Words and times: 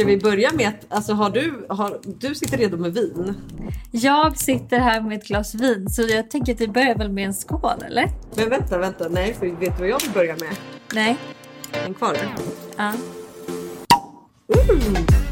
Ska 0.00 0.06
vi 0.06 0.16
börja 0.16 0.52
med 0.52 0.68
att, 0.68 0.96
alltså 0.96 1.12
har 1.12 1.30
du, 1.30 1.66
har, 1.68 2.00
du 2.04 2.34
sitter 2.34 2.56
redo 2.56 2.76
med 2.76 2.94
vin? 2.94 3.34
Jag 3.90 4.38
sitter 4.38 4.78
här 4.78 5.00
med 5.00 5.18
ett 5.18 5.26
glas 5.26 5.54
vin 5.54 5.90
så 5.90 6.02
jag 6.02 6.30
tänker 6.30 6.54
att 6.54 6.60
vi 6.60 6.68
börjar 6.68 6.94
väl 6.94 7.12
med 7.12 7.26
en 7.26 7.34
skål 7.34 7.82
eller? 7.86 8.08
Men 8.36 8.48
vänta, 8.48 8.78
vänta, 8.78 9.08
nej 9.08 9.34
för 9.34 9.46
vet 9.46 9.76
du 9.76 9.80
vad 9.80 9.88
jag 9.88 10.00
vill 10.02 10.10
börja 10.10 10.36
med? 10.36 10.56
Nej. 10.94 11.16
En 11.86 11.94
kvar? 11.94 12.16
Ja. 12.76 12.92
Mm. 14.48 15.29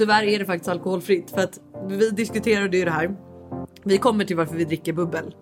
Tyvärr 0.00 0.22
är 0.22 0.38
det 0.38 0.44
faktiskt 0.44 0.68
alkoholfritt 0.68 1.30
för 1.30 1.40
att 1.40 1.60
vi 1.88 2.10
diskuterade 2.10 2.76
ju 2.76 2.84
det 2.84 2.90
här. 2.90 3.16
Vi 3.84 3.98
kommer 3.98 4.24
till 4.24 4.36
varför 4.36 4.56
vi 4.56 4.64
dricker 4.64 4.92
bubbel. 4.92 5.34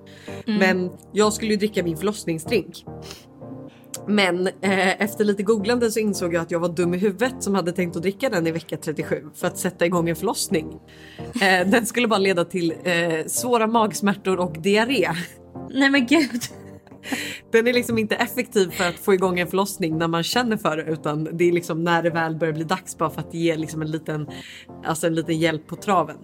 Men 0.46 0.90
jag 1.12 1.32
skulle 1.32 1.50
ju 1.50 1.56
dricka 1.56 1.82
min 1.82 1.96
förlossningsdrink. 1.96 2.84
Men 4.06 4.46
eh, 4.46 5.02
efter 5.02 5.24
lite 5.24 5.42
googlande 5.42 5.90
så 5.90 6.00
insåg 6.00 6.34
jag 6.34 6.42
att 6.42 6.50
jag 6.50 6.60
var 6.60 6.68
dum 6.68 6.94
i 6.94 6.98
huvudet 6.98 7.34
som 7.42 7.54
hade 7.54 7.72
tänkt 7.72 7.96
att 7.96 8.02
dricka 8.02 8.28
den 8.28 8.46
i 8.46 8.50
vecka 8.50 8.76
37 8.76 9.24
för 9.34 9.46
att 9.46 9.58
sätta 9.58 9.86
igång 9.86 10.08
en 10.08 10.16
förlossning. 10.16 10.80
Eh, 11.18 11.68
den 11.68 11.86
skulle 11.86 12.08
bara 12.08 12.18
leda 12.18 12.44
till 12.44 12.74
eh, 12.84 13.26
svåra 13.26 13.66
magsmärtor 13.66 14.40
och 14.40 14.56
diarré. 14.58 15.08
Nej 15.70 15.90
men 15.90 16.06
gud. 16.06 16.42
Den 17.52 17.66
är 17.66 17.72
liksom 17.72 17.98
inte 17.98 18.14
effektiv 18.16 18.70
för 18.70 18.84
att 18.88 18.94
få 18.94 19.14
igång 19.14 19.38
en 19.40 19.46
förlossning 19.46 19.98
när 19.98 20.08
man 20.08 20.22
känner 20.22 20.56
för 20.56 20.76
det 20.76 20.82
utan 20.82 21.28
det 21.32 21.48
är 21.48 21.52
liksom 21.52 21.84
när 21.84 22.02
det 22.02 22.10
väl 22.10 22.36
börjar 22.36 22.54
bli 22.54 22.64
dags 22.64 22.98
bara 22.98 23.10
för 23.10 23.20
att 23.20 23.34
ge 23.34 23.56
liksom 23.56 23.82
en 23.82 23.90
liten, 23.90 24.26
alltså 24.84 25.06
en 25.06 25.14
liten 25.14 25.38
hjälp 25.38 25.66
på 25.66 25.76
traven. 25.76 26.16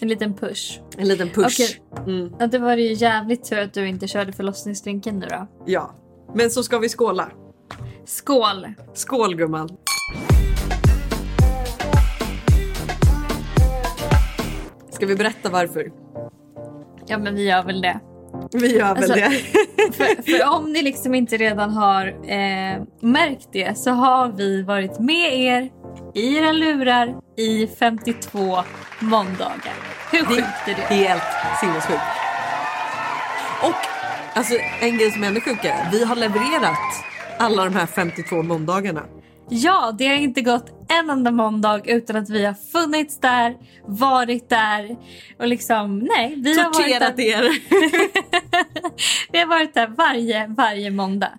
En 0.00 0.08
liten 0.08 0.34
push. 0.34 0.80
En 0.98 1.08
liten 1.08 1.28
push. 1.30 1.46
Okej. 1.46 1.82
Mm, 2.06 2.32
Ja, 2.38 2.46
det 2.46 2.58
var 2.58 2.76
ju 2.76 2.92
jävligt 2.92 3.44
tur 3.44 3.58
att 3.58 3.74
du 3.74 3.88
inte 3.88 4.08
körde 4.08 4.32
förlossningsdrinken 4.32 5.18
nu 5.18 5.26
då. 5.26 5.46
ja. 5.66 5.94
Men 6.34 6.50
så 6.50 6.62
ska 6.62 6.78
vi 6.78 6.88
skåla. 6.88 7.28
Skål! 8.04 8.66
Skål 8.94 9.34
gumman. 9.36 9.68
Ska 14.90 15.06
vi 15.06 15.16
berätta 15.16 15.50
varför? 15.50 15.92
Ja 17.06 17.18
men 17.18 17.34
vi 17.34 17.44
gör 17.48 17.62
väl 17.64 17.80
det. 17.80 18.00
Vi 18.52 18.76
gör 18.78 18.94
väl 18.94 18.96
Alltså- 18.96 19.14
det. 19.14 19.30
För, 19.96 20.22
för 20.22 20.56
om 20.56 20.72
ni 20.72 20.82
liksom 20.82 21.14
inte 21.14 21.36
redan 21.36 21.70
har 21.70 22.06
eh, 22.06 22.82
märkt 23.00 23.48
det 23.52 23.78
så 23.78 23.90
har 23.90 24.28
vi 24.28 24.62
varit 24.62 24.98
med 24.98 25.38
er 25.38 25.70
i 26.14 26.36
era 26.36 26.52
lurar 26.52 27.14
i 27.36 27.66
52 27.66 28.58
måndagar. 29.00 29.74
Hur 30.12 30.24
sjukt 30.24 30.68
är 30.68 30.74
det? 30.74 30.94
Helt 30.94 31.22
sinnessjukt. 31.60 32.02
Och 33.62 33.86
alltså 34.34 34.54
en 34.80 34.98
grej 34.98 35.10
som 35.10 35.22
är 35.22 35.28
ännu 35.28 35.40
sjukare. 35.40 35.88
Vi 35.92 36.04
har 36.04 36.16
levererat 36.16 37.04
alla 37.38 37.64
de 37.64 37.74
här 37.74 37.86
52 37.86 38.42
måndagarna. 38.42 39.02
Ja, 39.48 39.94
det 39.98 40.08
har 40.08 40.14
inte 40.14 40.40
gått 40.40 40.75
en 40.88 41.10
enda 41.10 41.30
måndag 41.30 41.80
utan 41.84 42.16
att 42.16 42.30
vi 42.30 42.44
har 42.44 42.54
funnits 42.54 43.20
där, 43.20 43.56
varit 43.86 44.48
där 44.48 44.96
och 45.38 45.48
liksom 45.48 45.98
nej, 45.98 46.34
vi 46.36 46.58
har 46.58 46.64
varit 46.64 46.76
Torterat 46.76 47.16
där, 47.16 47.24
er. 47.24 47.42
vi 49.32 49.38
har 49.38 49.46
varit 49.46 49.74
där 49.74 49.88
varje, 49.88 50.46
varje 50.46 50.90
måndag. 50.90 51.38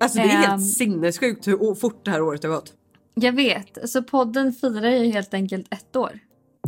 Alltså 0.00 0.18
det 0.18 0.24
är 0.24 0.28
helt 0.28 0.74
sinnessjukt 0.74 1.48
hur 1.48 1.74
fort 1.74 2.04
det 2.04 2.10
här 2.10 2.22
året 2.22 2.42
har 2.42 2.50
gått. 2.50 2.72
Jag 3.14 3.32
vet, 3.32 3.90
så 3.90 4.02
podden 4.02 4.52
firar 4.52 4.90
ju 4.90 5.12
helt 5.12 5.34
enkelt 5.34 5.74
ett 5.74 5.96
år. 5.96 6.18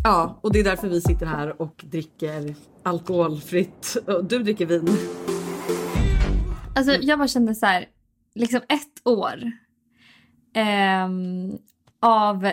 Ja, 0.05 0.39
och 0.43 0.53
det 0.53 0.61
är 0.61 0.65
därför 0.65 0.89
vi 0.89 1.01
sitter 1.01 1.27
här 1.27 1.63
och 1.63 1.85
dricker 1.85 2.55
alkoholfritt. 2.83 3.97
Och 4.07 4.25
du 4.25 4.39
dricker 4.39 4.67
vin. 4.67 4.89
Alltså 6.77 6.93
jag 6.93 7.19
bara 7.19 7.29
kände 7.29 7.55
så 7.55 7.67
här, 7.67 7.87
liksom 8.35 8.61
ett 8.69 9.07
år 9.07 9.53
ehm, 10.55 11.59
av 12.03 12.45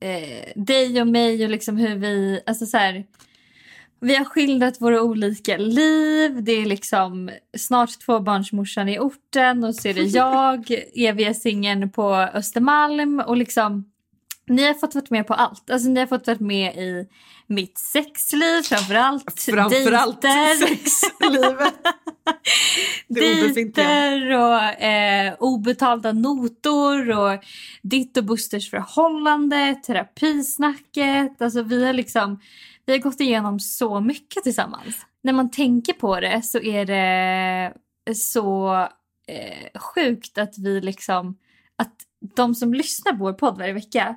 eh, 0.00 0.52
dig 0.54 1.00
och 1.00 1.08
mig 1.08 1.44
och 1.44 1.50
liksom 1.50 1.76
hur 1.76 1.96
vi, 1.96 2.40
alltså 2.46 2.66
så 2.66 2.76
här, 2.76 3.04
vi 4.00 4.16
har 4.16 4.24
skildrat 4.24 4.80
våra 4.80 5.02
olika 5.02 5.56
liv. 5.56 6.44
Det 6.44 6.52
är 6.52 6.66
liksom 6.66 7.30
snart 7.56 8.00
tvåbarnsmorsan 8.00 8.88
i 8.88 8.98
orten 8.98 9.64
och 9.64 9.74
så 9.74 9.88
är 9.88 9.94
det 9.94 10.02
jag, 10.02 10.82
eviga 10.94 11.34
singeln 11.34 11.90
på 11.90 12.14
Östermalm 12.14 13.20
och 13.20 13.36
liksom 13.36 13.90
ni 14.48 14.66
har 14.66 14.74
fått 14.74 14.94
vara 14.94 15.04
med 15.10 15.26
på 15.26 15.34
allt. 15.34 15.70
Alltså 15.70 15.88
ni 15.88 16.00
har 16.00 16.06
fått 16.06 16.26
vara 16.26 16.36
med 16.40 16.76
i 16.76 17.08
mitt 17.46 17.78
sexliv 17.78 18.62
framförallt. 18.62 19.40
Framförallt 19.42 20.22
dejter. 20.22 20.66
sexlivet. 20.66 21.74
Det. 23.08 23.54
Dejter 23.54 24.30
och 24.32 24.82
eh, 24.82 25.34
obetalda 25.38 26.12
notor 26.12 27.10
och 27.10 27.44
ditt 27.82 28.16
och 28.16 28.24
Busters 28.24 28.70
förhållande, 28.70 29.74
terapisnacket. 29.86 31.42
Alltså 31.42 31.62
vi 31.62 31.86
har 31.86 31.92
liksom 31.92 32.40
vi 32.86 32.92
har 32.92 32.98
gått 32.98 33.20
igenom 33.20 33.60
så 33.60 34.00
mycket 34.00 34.42
tillsammans. 34.42 35.06
När 35.22 35.32
man 35.32 35.50
tänker 35.50 35.92
på 35.92 36.20
det 36.20 36.42
så 36.44 36.58
är 36.58 36.86
det 36.86 37.72
så 38.14 38.74
eh, 39.26 39.80
sjukt 39.80 40.38
att 40.38 40.58
vi 40.58 40.80
liksom 40.80 41.38
att 41.76 41.94
de 42.36 42.54
som 42.54 42.74
lyssnar 42.74 43.12
på 43.12 43.18
vår 43.18 43.32
podd 43.32 43.58
varje 43.58 43.72
vecka 43.72 44.16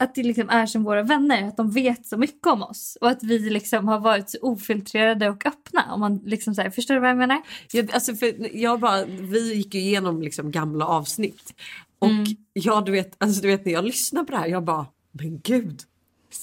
att 0.00 0.14
det 0.14 0.22
liksom 0.22 0.48
är 0.48 0.66
som 0.66 0.84
våra 0.84 1.02
vänner, 1.02 1.48
att 1.48 1.56
de 1.56 1.70
vet 1.70 2.06
så 2.06 2.16
mycket 2.16 2.46
om 2.46 2.62
oss 2.62 2.98
och 3.00 3.08
att 3.10 3.22
vi 3.22 3.38
liksom 3.50 3.88
har 3.88 4.00
varit 4.00 4.30
så 4.30 4.38
ofiltrerade 4.42 5.28
och 5.30 5.46
öppna. 5.46 5.94
Om 5.94 6.00
man 6.00 6.16
liksom 6.24 6.54
så 6.54 6.62
här, 6.62 6.70
förstår 6.70 6.94
du 6.94 7.00
vad 7.00 7.10
jag 7.10 7.16
menar? 7.18 7.42
Jag, 7.72 7.92
alltså 7.92 8.14
för 8.14 8.56
jag 8.56 8.80
bara, 8.80 9.04
vi 9.04 9.54
gick 9.54 9.74
ju 9.74 9.80
igenom 9.80 10.22
liksom 10.22 10.50
gamla 10.50 10.86
avsnitt. 10.86 11.54
Och 11.98 12.08
Mm. 12.08 12.24
ja, 12.52 12.80
du 12.86 12.92
vet, 12.92 13.22
alltså 13.22 13.42
du 13.42 13.48
vet 13.48 13.64
när 13.64 13.72
jag 13.72 13.84
lyssnar 13.84 14.24
på 14.24 14.32
det 14.32 14.38
här, 14.38 14.46
jag 14.48 14.64
bara, 14.64 14.86
men 15.12 15.40
gud, 15.40 15.80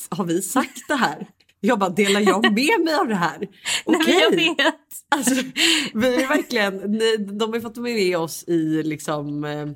har 0.10 0.24
vi 0.26 0.42
sagt 0.42 0.88
det 0.88 0.96
här? 0.96 1.28
Jag 1.60 1.80
bara, 1.80 1.90
delar 1.90 2.22
jag 2.22 2.44
med 2.44 2.86
mig 2.86 2.96
av 3.02 3.08
det 3.08 3.16
här? 3.16 3.38
Nej, 3.86 3.98
Okej. 4.02 4.20
jag 4.22 4.32
vet. 4.32 4.76
Alltså, 5.10 5.36
vi 5.94 6.24
är 6.24 6.28
verkligen, 6.28 6.82
de 7.38 7.54
har 7.54 7.60
fått 7.60 7.78
med 7.78 8.18
oss 8.18 8.44
i 8.48 8.84
liksom 8.84 9.44
eh, 9.44 9.68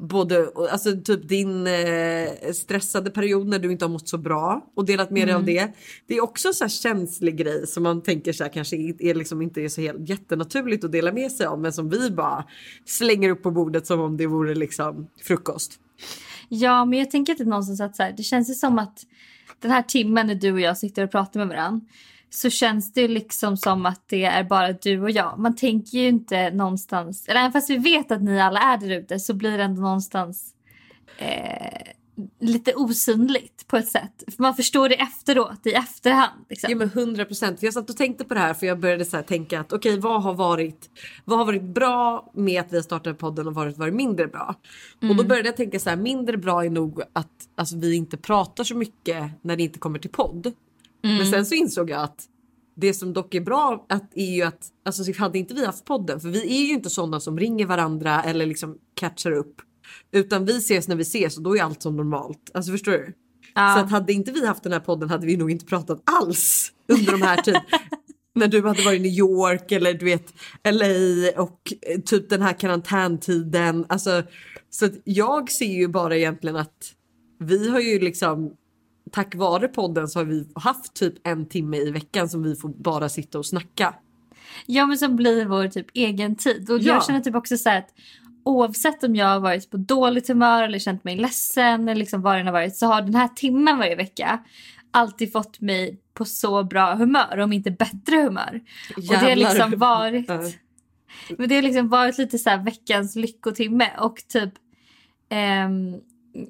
både, 0.00 0.50
alltså 0.70 0.96
typ 1.04 1.28
din 1.28 1.66
eh, 1.66 2.52
stressade 2.54 3.10
period 3.10 3.46
när 3.46 3.58
du 3.58 3.72
inte 3.72 3.84
har 3.84 3.90
mått 3.90 4.08
så 4.08 4.18
bra 4.18 4.66
och 4.76 4.84
delat 4.84 5.10
med 5.10 5.28
dig 5.28 5.34
av 5.34 5.44
det. 5.44 5.74
Det 6.06 6.14
är 6.14 6.22
också 6.22 6.48
en 6.48 6.54
så 6.54 6.68
känslig 6.68 7.36
grej 7.36 7.66
som 7.66 7.82
man 7.82 8.02
tänker 8.02 8.32
så 8.32 8.44
här 8.44 8.52
kanske 8.52 8.76
är 8.76 9.14
liksom 9.14 9.42
inte 9.42 9.60
är 9.60 9.68
så 9.68 9.80
helt 9.80 10.08
jättenaturligt 10.08 10.84
att 10.84 10.92
dela 10.92 11.12
med 11.12 11.32
sig 11.32 11.46
av 11.46 11.60
men 11.60 11.72
som 11.72 11.88
vi 11.88 12.10
bara 12.10 12.44
slänger 12.84 13.30
upp 13.30 13.42
på 13.42 13.50
bordet 13.50 13.86
som 13.86 14.00
om 14.00 14.16
det 14.16 14.26
vore 14.26 14.54
liksom 14.54 15.06
frukost. 15.22 15.72
Ja, 16.48 16.84
men 16.84 16.98
jag 16.98 17.10
tänker 17.10 17.32
att 17.32 17.38
det 17.38 17.44
någonstans 17.44 17.80
att 17.80 17.96
så 17.96 18.02
här, 18.02 18.14
det 18.16 18.22
känns 18.22 18.50
ju 18.50 18.54
som 18.54 18.78
att 18.78 19.06
den 19.60 19.70
här 19.70 19.82
timmen 19.82 20.26
när 20.26 20.34
du 20.34 20.52
och 20.52 20.60
jag 20.60 20.78
sitter 20.78 21.04
och 21.04 21.10
pratar 21.10 21.40
med 21.40 21.48
varandra 21.48 21.86
så 22.30 22.50
känns 22.50 22.92
det 22.92 23.08
liksom 23.08 23.56
som 23.56 23.86
att 23.86 24.02
det 24.06 24.24
är 24.24 24.44
bara 24.44 24.72
du 24.72 25.00
och 25.00 25.10
jag. 25.10 25.38
Man 25.38 25.56
tänker 25.56 25.98
ju 25.98 26.08
inte 26.08 26.50
någonstans, 26.50 27.28
eller 27.28 27.40
även 27.40 27.52
fast 27.52 27.70
vi 27.70 27.76
vet 27.76 28.12
att 28.12 28.22
ni 28.22 28.40
alla 28.40 28.60
är 28.60 28.78
där 28.78 28.90
ute 28.90 29.18
så 29.18 29.34
blir 29.34 29.58
det 29.58 29.64
ändå 29.64 29.82
någonstans 29.82 30.54
eh, 31.18 31.92
lite 32.40 32.74
osynligt 32.74 33.66
på 33.66 33.76
ett 33.76 33.88
sätt. 33.88 34.24
För 34.36 34.42
man 34.42 34.54
förstår 34.54 34.88
det 34.88 35.00
efteråt, 35.00 35.66
i 35.66 35.72
efterhand. 35.72 36.44
Liksom. 36.48 36.70
Ja 36.70 36.76
men 36.76 36.88
100 36.88 37.24
procent. 37.24 37.62
Jag 37.62 37.74
satt 37.74 37.90
och 37.90 37.96
tänkte 37.96 38.24
på 38.24 38.34
det 38.34 38.40
här 38.40 38.54
för 38.54 38.66
jag 38.66 38.78
började 38.80 39.04
så 39.04 39.22
tänka 39.22 39.60
att 39.60 39.72
okej 39.72 39.98
vad 39.98 40.22
har 40.22 40.34
varit 40.34 40.90
vad 41.24 41.38
har 41.38 41.46
varit 41.46 41.62
bra 41.62 42.30
med 42.34 42.60
att 42.60 42.72
vi 42.72 42.76
har 42.76 42.82
startat 42.82 43.18
podden 43.18 43.46
och 43.46 43.54
varit, 43.54 43.78
varit 43.78 43.94
mindre 43.94 44.26
bra? 44.26 44.54
Och 45.08 45.16
då 45.16 45.24
började 45.24 45.48
jag 45.48 45.56
tänka 45.56 45.78
så 45.78 45.90
här 45.90 45.96
mindre 45.96 46.36
bra 46.36 46.64
är 46.64 46.70
nog 46.70 47.02
att 47.12 47.48
alltså, 47.54 47.76
vi 47.76 47.94
inte 47.94 48.16
pratar 48.16 48.64
så 48.64 48.74
mycket 48.74 49.30
när 49.42 49.56
det 49.56 49.62
inte 49.62 49.78
kommer 49.78 49.98
till 49.98 50.10
podd. 50.10 50.52
Men 51.02 51.26
sen 51.26 51.46
så 51.46 51.54
insåg 51.54 51.90
jag 51.90 52.02
att 52.02 52.26
det 52.76 52.94
som 52.94 53.12
dock 53.12 53.34
är 53.34 53.40
bra 53.40 53.86
att, 53.88 54.10
är 54.14 54.34
ju 54.34 54.42
att 54.42 54.68
alltså, 54.84 55.12
hade 55.18 55.38
inte 55.38 55.54
vi 55.54 55.66
haft 55.66 55.84
podden 55.84 56.20
för 56.20 56.28
vi 56.28 56.62
är 56.62 56.66
ju 56.66 56.72
inte 56.72 56.90
sådana 56.90 57.20
som 57.20 57.38
ringer 57.38 57.66
varandra 57.66 58.22
eller 58.22 58.46
liksom 58.46 58.78
catchar 58.94 59.32
upp. 59.32 59.54
Utan 60.12 60.44
vi 60.44 60.56
ses 60.56 60.88
när 60.88 60.96
vi 60.96 61.02
ses 61.02 61.36
och 61.36 61.42
då 61.42 61.56
är 61.56 61.62
allt 61.62 61.82
som 61.82 61.96
normalt. 61.96 62.50
Alltså 62.54 62.72
förstår 62.72 62.92
du? 62.92 63.14
Ja. 63.54 63.74
Så 63.74 63.80
att 63.80 63.90
hade 63.90 64.12
inte 64.12 64.32
vi 64.32 64.46
haft 64.46 64.62
den 64.62 64.72
här 64.72 64.80
podden 64.80 65.10
hade 65.10 65.26
vi 65.26 65.36
nog 65.36 65.50
inte 65.50 65.64
pratat 65.64 66.02
alls 66.04 66.72
under 66.88 67.12
de 67.12 67.22
här 67.22 67.36
tiden. 67.42 67.62
När 68.34 68.48
du 68.48 68.66
hade 68.66 68.82
varit 68.82 69.00
i 69.00 69.02
New 69.02 69.12
York 69.12 69.72
eller 69.72 69.94
du 69.94 70.04
vet 70.04 70.34
LA 70.64 71.42
och 71.42 71.72
eh, 71.82 72.00
typ 72.00 72.28
den 72.30 72.42
här 72.42 72.52
karantäntiden. 72.52 73.84
Alltså, 73.88 74.22
så 74.70 74.86
att 74.86 74.92
jag 75.04 75.50
ser 75.50 75.72
ju 75.72 75.88
bara 75.88 76.16
egentligen 76.16 76.56
att 76.56 76.94
vi 77.38 77.68
har 77.68 77.80
ju 77.80 77.98
liksom 77.98 78.52
tack 79.12 79.34
vare 79.34 79.68
podden 79.68 80.08
så 80.08 80.18
har 80.18 80.24
vi 80.24 80.48
haft 80.54 80.94
typ 80.94 81.14
en 81.26 81.46
timme 81.48 81.76
i 81.76 81.90
veckan 81.90 82.28
som 82.28 82.42
vi 82.42 82.54
får 82.56 82.68
bara 82.68 83.08
sitta 83.08 83.38
och 83.38 83.46
snacka. 83.46 83.94
Ja 84.66 84.86
men 84.86 84.98
som 84.98 85.16
blir 85.16 85.46
vår 85.46 85.68
typ 85.68 85.86
egen 85.94 86.36
tid. 86.36 86.70
Och 86.70 86.78
Ja. 86.78 86.94
jag 86.94 87.04
känner 87.04 87.20
typ 87.20 87.34
också 87.34 87.56
så 87.56 87.68
här 87.68 87.78
att 87.78 87.94
oavsett 88.44 89.04
om 89.04 89.16
jag 89.16 89.26
har 89.26 89.40
varit 89.40 89.70
på 89.70 89.76
dåligt 89.76 90.28
humör 90.28 90.62
eller 90.62 90.78
känt 90.78 91.04
mig 91.04 91.16
ledsen 91.16 91.88
eller 91.88 91.94
liksom 91.94 92.22
vad 92.22 92.34
det 92.34 92.40
än 92.40 92.46
har 92.46 92.52
varit 92.52 92.76
så 92.76 92.86
har 92.86 93.02
den 93.02 93.14
här 93.14 93.28
timmen 93.28 93.78
varje 93.78 93.96
vecka 93.96 94.40
alltid 94.90 95.32
fått 95.32 95.60
mig 95.60 96.00
på 96.14 96.24
så 96.24 96.64
bra 96.64 96.94
humör, 96.94 97.38
om 97.38 97.52
inte 97.52 97.70
bättre 97.70 98.16
humör. 98.16 98.60
Och 98.96 99.02
det 99.02 99.16
har 99.16 99.28
Jävlar. 99.28 99.54
liksom 99.54 99.78
varit... 99.78 100.28
Men 101.38 101.48
det 101.48 101.54
har 101.54 101.62
liksom 101.62 101.88
varit 101.88 102.18
lite 102.18 102.38
så 102.38 102.50
här 102.50 102.58
veckans 102.64 103.16
lyckotimme 103.16 103.90
och 103.98 104.16
typ 104.28 104.52
ehm, 105.28 105.94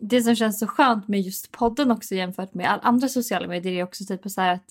det 0.01 0.23
som 0.23 0.35
känns 0.37 0.59
så 0.59 0.67
skönt 0.67 1.09
med 1.09 1.21
just 1.21 1.53
podden 1.53 1.91
också 1.91 2.15
jämfört 2.15 2.55
med 2.55 2.71
alla 2.71 2.83
andra 2.83 3.09
sociala 3.09 3.49
medier 3.49 3.73
är 3.73 3.83
också 3.83 4.05
typ 4.05 4.31
så 4.31 4.41
här 4.41 4.55
att 4.55 4.65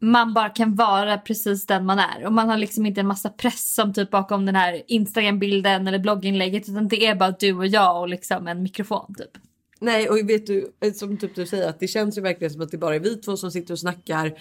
man 0.00 0.34
bara 0.34 0.48
kan 0.48 0.74
vara 0.74 1.18
precis 1.18 1.66
den 1.66 1.86
man 1.86 1.98
är 1.98 2.26
och 2.26 2.32
man 2.32 2.48
har 2.48 2.56
liksom 2.56 2.86
inte 2.86 3.00
en 3.00 3.06
massa 3.06 3.28
press 3.30 3.74
som 3.74 3.92
typ 3.92 4.10
bakom 4.10 4.46
den 4.46 4.56
här 4.56 4.82
Instagram-bilden 4.86 5.88
eller 5.88 5.98
blogginlägget 5.98 6.68
utan 6.68 6.88
det 6.88 7.06
är 7.06 7.14
bara 7.14 7.30
du 7.30 7.52
och 7.52 7.66
jag 7.66 8.00
och 8.00 8.08
liksom 8.08 8.48
en 8.48 8.62
mikrofon 8.62 9.14
typ. 9.18 9.42
Nej 9.80 10.08
och 10.08 10.28
vet 10.28 10.46
du 10.46 10.72
som 10.94 11.16
typ 11.16 11.34
du 11.34 11.46
säger 11.46 11.68
att 11.68 11.80
det 11.80 11.88
känns 11.88 12.18
ju 12.18 12.22
verkligen 12.22 12.50
som 12.50 12.62
att 12.62 12.70
det 12.70 12.78
bara 12.78 12.94
är 12.94 13.00
vi 13.00 13.16
två 13.16 13.36
som 13.36 13.50
sitter 13.50 13.74
och 13.74 13.78
snackar 13.78 14.38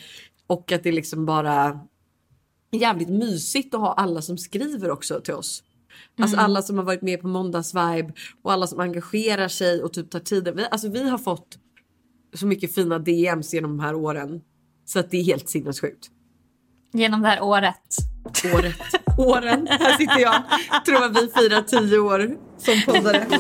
och 0.48 0.72
att 0.72 0.83
det 0.83 0.92
liksom 0.92 1.25
bara 1.25 1.81
är 2.72 2.80
jävligt 2.80 3.10
mysigt 3.10 3.75
att 3.75 3.81
ha 3.81 3.94
alla 3.94 4.22
som 4.22 4.38
skriver 4.38 4.92
också 4.92 5.22
till 5.22 5.33
oss. 5.33 5.63
Alltså 6.19 6.38
alla 6.38 6.62
som 6.62 6.77
har 6.77 6.86
varit 6.86 7.01
med 7.01 7.21
på 7.21 7.27
måndagsvibe 7.27 8.13
och 8.44 8.53
alla 8.53 8.68
som 8.68 8.80
engagerar 8.80 9.47
sig 9.47 9.83
och 9.83 9.94
typ 9.94 10.12
tar 10.12 10.19
tiden. 10.19 10.56
Vi, 10.56 10.68
alltså 10.71 10.89
vi 10.89 11.09
har 11.09 11.18
fått 11.18 11.57
så 12.33 12.47
mycket 12.47 12.75
fina 12.75 13.00
DMs 13.00 13.53
genom 13.53 13.77
de 13.77 13.83
här 13.83 13.95
åren 13.95 14.42
så 14.86 15.00
att 15.00 15.12
det 15.12 15.18
är 15.18 15.24
helt 15.24 15.50
sinnessjukt. 15.50 16.07
Genom 16.94 17.21
det 17.21 17.27
här 17.27 17.44
året. 17.44 17.95
Året, 18.53 18.75
åren. 19.18 19.68
Här 19.69 19.97
sitter 19.97 20.19
jag, 20.19 20.44
tror 20.86 21.03
att 21.03 21.24
vi 21.24 21.27
firar 21.27 21.62
tio 21.62 22.00
år 22.00 22.38
som 22.57 22.94
poddare. 22.94 23.27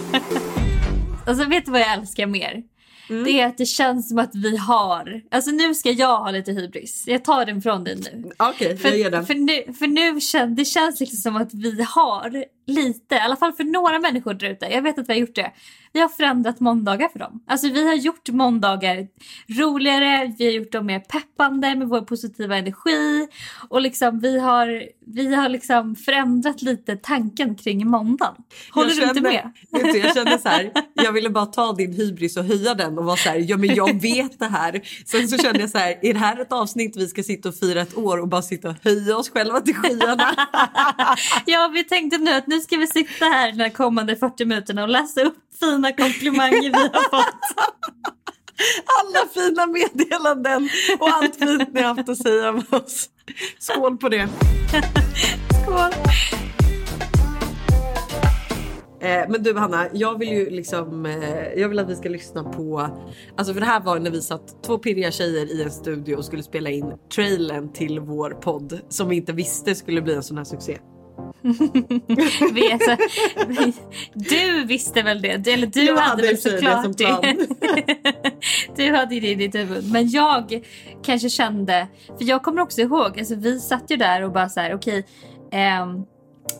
Alltså 1.27 1.49
vet 1.49 1.65
du 1.65 1.71
vad 1.71 1.81
jag 1.81 1.93
älskar 1.93 2.27
mer? 2.27 2.63
Det 3.07 3.39
är 3.41 3.47
att 3.47 3.57
det 3.57 3.65
känns 3.65 4.09
som 4.09 4.19
att 4.19 4.35
vi 4.35 4.57
har, 4.57 5.21
alltså 5.31 5.51
nu 5.51 5.75
ska 5.75 5.91
jag 5.91 6.17
ha 6.19 6.31
lite 6.31 6.51
hybris. 6.51 7.03
Jag 7.07 7.23
tar 7.23 7.45
den 7.45 7.61
från 7.61 7.83
dig 7.83 7.95
nu. 7.95 8.31
Okej, 8.37 8.79
jag 8.83 8.97
ger 8.97 9.03
För, 9.03 9.11
den. 9.11 9.25
för 9.25 9.33
nu, 9.33 9.73
för 9.73 9.87
nu 9.87 10.21
känns 10.21 10.57
det 10.57 10.65
känns 10.65 10.99
liksom 10.99 11.17
som 11.17 11.35
att 11.35 11.53
vi 11.53 11.81
har 11.81 12.45
lite, 12.65 13.15
i 13.15 13.19
alla 13.19 13.35
fall 13.35 13.53
för 13.53 13.63
några 13.63 13.99
människor 13.99 14.33
där 14.33 14.49
ute. 14.49 14.65
Jag 14.65 14.81
vet 14.81 14.99
att 14.99 15.09
vi 15.09 15.13
har 15.13 15.19
gjort 15.19 15.35
det. 15.35 15.51
Vi 15.93 16.01
har 16.01 16.09
förändrat 16.09 16.59
måndagar 16.59 17.09
för 17.09 17.19
dem. 17.19 17.43
Alltså 17.47 17.69
vi 17.69 17.87
har 17.87 17.95
gjort 17.95 18.29
måndagar 18.29 19.07
roligare, 19.47 20.33
vi 20.37 20.45
har 20.45 20.51
gjort 20.51 20.71
dem 20.71 20.85
mer 20.85 20.99
peppande 20.99 21.75
med 21.75 21.87
vår 21.87 22.01
positiva 22.01 22.57
energi. 22.57 23.27
Och 23.69 23.81
liksom 23.81 24.19
vi 24.19 24.39
har, 24.39 24.83
vi 25.05 25.35
har 25.35 25.49
liksom 25.49 25.95
förändrat 25.95 26.61
lite 26.61 26.95
tanken 26.95 27.55
kring 27.55 27.87
måndagen. 27.87 28.35
Håller 28.71 28.89
Jag 28.89 28.97
du 28.99 29.03
inte 29.03 29.21
med? 29.21 29.51
Du, 29.69 29.97
jag 29.97 30.13
kände 30.13 30.39
så 30.39 30.49
här, 30.49 30.71
jag 30.93 31.11
ville 31.11 31.29
bara 31.29 31.45
ta 31.45 31.73
din 31.73 31.93
hybris 31.93 32.37
och 32.37 32.43
höja 32.43 32.73
den 32.73 32.97
och 32.97 33.05
vara 33.05 33.17
så 33.17 33.29
här, 33.29 33.45
ja 33.47 33.57
men 33.57 33.75
jag 33.75 34.01
vet 34.01 34.39
det 34.39 34.45
här. 34.45 34.81
Sen 35.05 35.27
så 35.27 35.37
kände 35.37 35.59
jag 35.59 35.69
så 35.69 35.77
här, 35.77 35.99
är 36.01 36.13
det 36.13 36.19
här 36.19 36.41
ett 36.41 36.51
avsnitt 36.51 36.97
vi 36.97 37.07
ska 37.07 37.23
sitta 37.23 37.49
och 37.49 37.55
fira 37.55 37.81
ett 37.81 37.97
år 37.97 38.17
och 38.17 38.27
bara 38.27 38.41
sitta 38.41 38.69
och 38.69 38.75
höja 38.83 39.17
oss 39.17 39.29
själva 39.29 39.61
till 39.61 39.75
skyarna? 39.75 40.35
Ja, 41.45 41.71
vi 41.73 41.83
tänkte 41.83 42.17
nu 42.17 42.31
att 42.31 42.47
nu 42.47 42.54
ska 42.61 42.77
vi 42.77 42.87
sitta 42.87 43.25
här 43.25 43.51
de 43.51 43.69
kommande 43.69 44.15
40 44.15 44.45
minuterna 44.45 44.83
och 44.83 44.89
läsa 44.89 45.21
upp 45.21 45.37
fina 45.59 45.91
komplimanger 45.91 46.61
vi 46.61 46.89
har 46.93 47.09
fått. 47.09 47.35
Alla 48.85 49.27
fina 49.33 49.65
meddelanden 49.65 50.69
och 50.99 51.09
allt 51.09 51.35
fint 51.35 51.73
ni 51.73 51.81
har 51.81 51.95
haft 51.95 52.09
att 52.09 52.17
säga 52.17 52.49
om 52.49 52.63
oss. 52.69 53.09
Skål 53.59 53.97
på 53.97 54.09
det. 54.09 54.27
Skål! 55.63 55.91
Eh, 59.05 59.29
men 59.29 59.43
du 59.43 59.57
Hanna, 59.57 59.87
jag 59.93 60.19
vill 60.19 60.29
ju 60.29 60.49
liksom, 60.49 61.05
eh, 61.05 61.53
jag 61.55 61.69
vill 61.69 61.79
att 61.79 61.89
vi 61.89 61.95
ska 61.95 62.09
lyssna 62.09 62.43
på, 62.43 62.89
alltså 63.37 63.53
för 63.53 63.59
det 63.59 63.65
här 63.65 63.79
var 63.79 63.99
när 63.99 64.11
vi 64.11 64.21
satt 64.21 64.63
två 64.63 64.77
pirriga 64.77 65.11
tjejer 65.11 65.51
i 65.51 65.63
en 65.63 65.71
studio 65.71 66.15
och 66.15 66.25
skulle 66.25 66.43
spela 66.43 66.69
in 66.69 66.93
trailern 67.15 67.73
till 67.73 67.99
vår 67.99 68.29
podd 68.29 68.79
som 68.89 69.09
vi 69.09 69.15
inte 69.15 69.33
visste 69.33 69.75
skulle 69.75 70.01
bli 70.01 70.13
en 70.13 70.23
sån 70.23 70.37
här 70.37 70.43
succé. 70.43 70.77
Vi 72.53 72.71
är 72.71 72.79
så, 72.79 72.97
vi, 73.47 73.73
du 74.13 74.65
visste 74.65 75.01
väl 75.01 75.21
det? 75.21 75.37
Du- 75.37 75.51
Eller 75.51 75.67
du 75.67 75.83
Jag 75.83 75.95
hade, 75.97 76.21
väl 76.23 76.37
såklart 76.37 76.97
det. 76.97 77.35
du 78.75 78.91
hade 78.95 79.19
det 79.19 79.27
i 79.31 79.35
ditt 79.35 79.55
huvud. 79.55 79.91
Men 79.91 80.09
jag 80.09 80.63
kanske 81.03 81.29
kände, 81.29 81.87
för 82.17 82.23
jag 82.25 82.43
kommer 82.43 82.61
också 82.61 82.81
ihåg, 82.81 83.19
alltså 83.19 83.35
vi 83.35 83.59
satt 83.59 83.91
ju 83.91 83.95
där 83.97 84.21
och 84.21 84.31
bara 84.31 84.49
så 84.49 84.59
här, 84.59 84.75
okej. 84.75 85.05
ehm, 85.51 86.03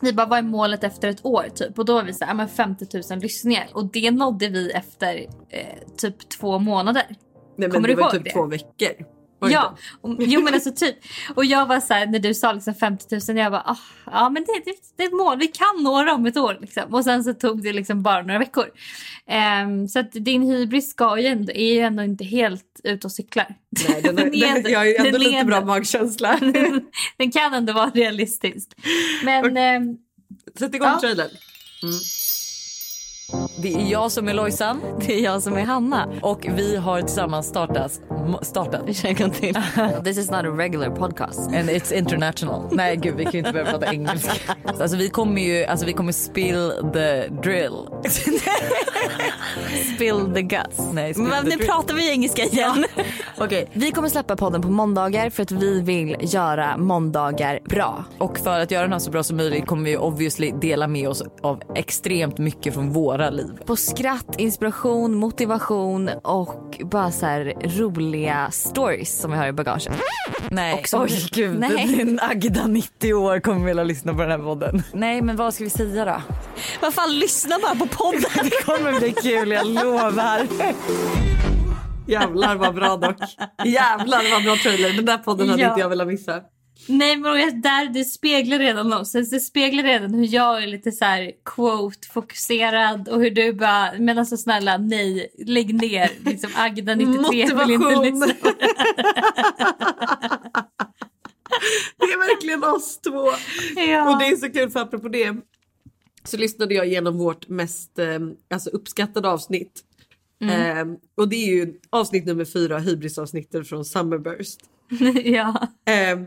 vi 0.01 0.13
bara, 0.13 0.25
vad 0.25 0.39
är 0.39 0.43
målet 0.43 0.83
efter 0.83 1.07
ett 1.09 1.25
år 1.25 1.45
typ? 1.55 1.79
Och 1.79 1.85
då 1.85 1.93
var 1.93 2.03
vi 2.03 2.13
så 2.13 2.25
här, 2.25 2.31
ja, 2.31 2.35
men 2.35 2.47
50 2.49 2.85
000 3.11 3.19
lyssningar. 3.19 3.67
Och 3.73 3.85
det 3.91 4.11
nådde 4.11 4.47
vi 4.49 4.71
efter 4.71 5.15
eh, 5.49 5.65
typ 5.97 6.29
två 6.29 6.59
månader. 6.59 7.03
Nej, 7.09 7.17
men 7.57 7.71
Kommer 7.71 7.87
det 7.87 7.93
du 7.93 7.97
var 7.97 8.03
ihåg 8.03 8.11
typ 8.11 8.23
det? 8.23 8.29
två 8.31 8.45
veckor. 8.45 9.14
Ja, 9.51 9.77
och, 10.01 10.15
jo 10.19 10.41
men 10.41 10.53
alltså 10.53 10.71
typ. 10.71 10.95
Och 11.35 11.45
jag 11.45 11.65
var 11.65 11.79
så 11.79 11.93
här, 11.93 12.05
när 12.05 12.19
du 12.19 12.33
sa 12.33 12.53
liksom 12.53 12.73
50 12.75 13.19
000, 13.29 13.37
jag 13.37 13.51
bara, 13.51 13.61
ah, 13.65 13.77
ja 14.05 14.29
men 14.29 14.43
det, 14.43 14.61
det, 14.65 14.75
det 14.97 15.03
är 15.03 15.07
ett 15.07 15.13
mål, 15.13 15.37
vi 15.39 15.47
kan 15.47 15.83
nå 15.83 16.03
det 16.03 16.11
om 16.11 16.25
ett 16.25 16.37
år. 16.37 16.57
Liksom. 16.61 16.93
Och 16.93 17.03
sen 17.03 17.23
så 17.23 17.33
tog 17.33 17.63
det 17.63 17.73
liksom 17.73 18.03
bara 18.03 18.21
några 18.21 18.39
veckor. 18.39 18.65
Ehm, 19.27 19.87
så 19.87 19.99
att 19.99 20.11
din 20.11 20.41
hybris 20.41 20.89
ska 20.89 21.19
ju 21.19 21.27
ändå, 21.27 21.51
är 21.53 21.73
ju 21.73 21.79
ändå 21.79 22.03
inte 22.03 22.23
helt 22.25 22.81
ute 22.83 23.07
och 23.07 23.11
cyklar. 23.11 23.55
Nej, 23.89 24.01
den, 24.01 24.19
är, 24.19 24.23
Den 24.23 24.33
är 24.57 24.61
den, 24.63 24.71
jag 24.71 24.79
har 24.79 24.85
ju 24.85 24.93
den 24.93 25.05
ändå 25.05 25.17
lite 25.17 25.35
ändå- 25.37 25.49
bra 25.49 25.65
magkänsla. 25.65 26.39
Den 27.17 27.31
kan 27.31 27.53
ändå 27.53 27.73
vara 27.73 27.89
realistisk. 27.89 28.69
Men 29.23 29.57
ehm, 29.57 29.97
Sätt 30.59 30.75
igång 30.75 30.87
Ja. 30.87 30.99
trailern. 30.99 31.29
Det 33.57 33.73
är 33.73 33.91
jag 33.91 34.11
som 34.11 34.27
är 34.27 34.33
Lojsan. 34.33 34.81
Det 34.99 35.13
är 35.13 35.19
jag 35.23 35.43
som 35.43 35.57
är 35.57 35.63
Hanna. 35.65 36.07
Och 36.21 36.47
vi 36.55 36.75
har 36.75 37.01
tillsammans 37.01 37.47
startat, 37.47 38.01
startat. 38.41 38.95
Kör 38.95 39.21
en 39.21 39.31
till. 39.31 39.57
This 40.03 40.17
is 40.17 40.31
not 40.31 40.39
a 40.39 40.49
regular 40.49 40.89
podcast. 40.89 41.39
And 41.39 41.69
it's 41.69 41.93
international. 41.93 42.69
Nej 42.71 42.95
gud 42.95 43.15
vi 43.15 43.23
kan 43.23 43.31
ju 43.33 43.39
inte 43.39 43.51
börja 43.51 43.65
prata 43.65 43.93
engelska. 43.93 44.55
Alltså 44.81 44.97
vi 44.97 45.09
kommer 45.09 45.41
ju, 45.41 45.65
alltså 45.65 45.85
vi 45.85 45.93
kommer 45.93 46.11
spill 46.11 46.71
the 46.93 47.27
drill. 47.27 47.87
Spill 49.95 50.33
the 50.33 50.41
guts. 50.41 50.79
Nej, 50.93 51.13
spill 51.13 51.23
Men 51.27 51.45
nu 51.45 51.57
pratar 51.57 51.93
vi 51.93 52.09
engelska 52.09 52.43
igen. 52.43 52.85
Okej, 53.37 53.69
Vi 53.73 53.91
kommer 53.91 54.09
släppa 54.09 54.35
podden 54.35 54.61
på 54.61 54.67
måndagar 54.67 55.29
för 55.29 55.43
att 55.43 55.51
vi 55.51 55.81
vill 55.81 56.15
göra 56.19 56.77
måndagar 56.77 57.59
bra. 57.69 58.03
och 58.17 58.39
för 58.39 58.59
att 58.59 58.71
göra 58.71 58.81
den 58.83 58.91
här 58.91 58.99
så 58.99 59.11
bra 59.11 59.23
som 59.23 59.37
möjligt 59.37 59.65
kommer 59.67 59.83
vi 59.83 59.97
obviously 59.97 60.51
dela 60.61 60.87
med 60.87 61.09
oss 61.09 61.23
av 61.41 61.61
extremt 61.75 62.37
mycket 62.37 62.73
från 62.73 62.93
våra 62.93 63.29
liv. 63.29 63.51
På 63.65 63.75
skratt, 63.75 64.35
inspiration, 64.37 65.15
motivation 65.15 66.09
och 66.23 66.81
bara 66.83 67.11
så 67.11 67.25
här 67.25 67.53
roliga 67.77 68.47
stories 68.51 69.19
som 69.21 69.31
vi 69.31 69.37
har 69.37 69.47
i 69.47 69.51
bagaget. 69.53 69.93
Nej, 70.51 70.73
Och 70.79 70.87
som- 70.87 71.01
oj 71.01 71.29
gud. 71.31 71.59
Nej. 71.59 71.97
En 72.01 72.19
Agda 72.21 72.67
90 72.67 73.13
år 73.13 73.39
kommer 73.39 73.65
vilja 73.65 73.83
lyssna 73.83 74.13
på 74.13 74.21
den 74.21 74.31
här 74.31 74.37
podden. 74.39 74.83
Nej 74.93 75.21
men 75.21 75.35
vad 75.35 75.53
ska 75.53 75.63
vi 75.63 75.69
säga 75.69 76.05
då? 76.05 76.21
Vad 76.81 76.93
fan, 76.93 77.19
lyssna 77.19 77.55
bara 77.61 77.75
på 77.75 77.87
podden. 77.87 78.21
Det 78.43 78.65
kommer 78.65 78.99
bli 78.99 79.11
kul, 79.13 79.51
jag 79.51 79.65
lovar. 79.67 80.41
Jävlar 82.07 82.55
vad 82.55 82.75
bra 82.75 82.97
dock. 82.97 83.17
Jävlar 83.65 84.31
vad 84.31 84.43
bra 84.43 84.55
trailer. 84.55 84.89
Den 84.93 85.05
där 85.05 85.17
podden 85.17 85.49
hade 85.49 85.61
Ja. 85.61 85.69
inte 85.69 85.79
jag 85.81 85.89
velat 85.89 86.07
missa. 86.07 86.41
nej 86.87 87.17
men 87.17 87.61
där, 87.61 87.93
det 87.93 88.03
speglar 88.05 88.59
redan. 88.59 88.93
Alltså, 88.93 89.21
Det 89.21 89.39
speglar 89.39 89.83
redan 89.83 90.13
hur 90.13 90.33
jag 90.33 90.63
är 90.63 90.67
lite 90.67 90.91
så 90.91 91.05
här 91.05 91.31
quote-fokuserad 91.45 93.09
och 93.09 93.21
hur 93.21 93.31
du 93.31 93.53
bara, 93.53 93.91
men 93.99 94.17
alltså 94.17 94.37
snälla 94.37 94.77
nej, 94.77 95.27
lägg 95.45 95.81
ner. 95.81 96.09
Liksom 96.25 96.49
Agda 96.55 96.95
93 96.95 97.45
vill 97.55 97.71
inte 97.71 97.95
lyssna. 98.01 98.27
Det 101.97 102.05
är 102.05 102.17
verkligen 102.35 102.63
oss 102.63 102.99
två. 103.01 103.25
Ja. 103.81 104.09
Och 104.13 104.19
det 104.19 104.25
är 104.25 104.35
så 104.35 104.49
kul 104.49 104.69
för 104.69 104.79
apropå 104.79 105.09
det 105.09 105.35
så 106.23 106.37
lyssnade 106.37 106.73
jag 106.73 106.87
igenom 106.87 107.17
vårt 107.17 107.47
mest 107.47 107.99
eh, 107.99 108.05
alltså 108.53 108.69
uppskattade 108.69 109.29
avsnitt. 109.29 109.81
Mm. 110.49 110.89
Eh, 110.89 110.97
och 111.15 111.29
det 111.29 111.35
är 111.35 111.55
ju 111.55 111.73
avsnitt 111.89 112.25
nummer 112.25 112.45
fyra, 112.45 112.79
hybrisavsnittet 112.79 113.69
från 113.69 113.85
Summerburst. 113.85 114.59
ja. 115.23 115.67
Eh, 115.85 116.19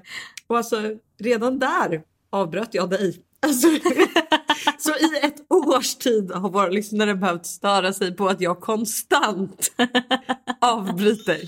och 0.47 0.57
alltså 0.57 0.77
redan 1.19 1.59
där 1.59 2.03
avbröt 2.31 2.75
jag 2.75 2.91
dig. 2.91 3.23
Alltså, 3.41 3.69
så 4.79 4.91
i 4.91 5.21
ett 5.23 5.53
års 5.53 5.95
tid 5.95 6.31
har 6.31 6.51
våra 6.51 6.69
lyssnare 6.69 7.15
behövt 7.15 7.47
störa 7.47 7.93
sig 7.93 8.17
på 8.17 8.29
att 8.29 8.41
jag 8.41 8.61
konstant 8.61 9.73
avbryter. 10.61 11.39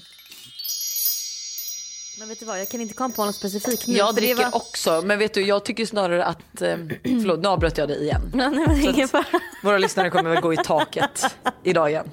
Men 2.20 2.28
vet 2.28 2.40
du 2.40 2.46
vad, 2.46 2.60
jag 2.60 2.68
kan 2.68 2.80
inte 2.80 2.94
komma 2.94 3.14
på 3.14 3.24
något 3.24 3.34
specifikt 3.34 3.86
nu. 3.86 3.94
Jag 3.96 4.14
dricker 4.14 4.36
var- 4.36 4.54
också 4.56 5.02
men 5.04 5.18
vet 5.18 5.34
du 5.34 5.42
jag 5.42 5.64
tycker 5.64 5.86
snarare 5.86 6.24
att, 6.24 6.62
eh, 6.62 6.76
förlåt 7.02 7.40
nu 7.40 7.48
avbröt 7.48 7.78
jag 7.78 7.88
dig 7.88 8.02
igen. 8.02 8.30
Nej, 8.34 8.50
men 8.50 8.80
ingen 8.94 9.08
fara. 9.08 9.24
Våra 9.62 9.78
lyssnare 9.78 10.10
kommer 10.10 10.30
väl 10.30 10.40
gå 10.40 10.52
i 10.52 10.56
taket 10.56 11.36
idag 11.64 11.90
igen. 11.90 12.10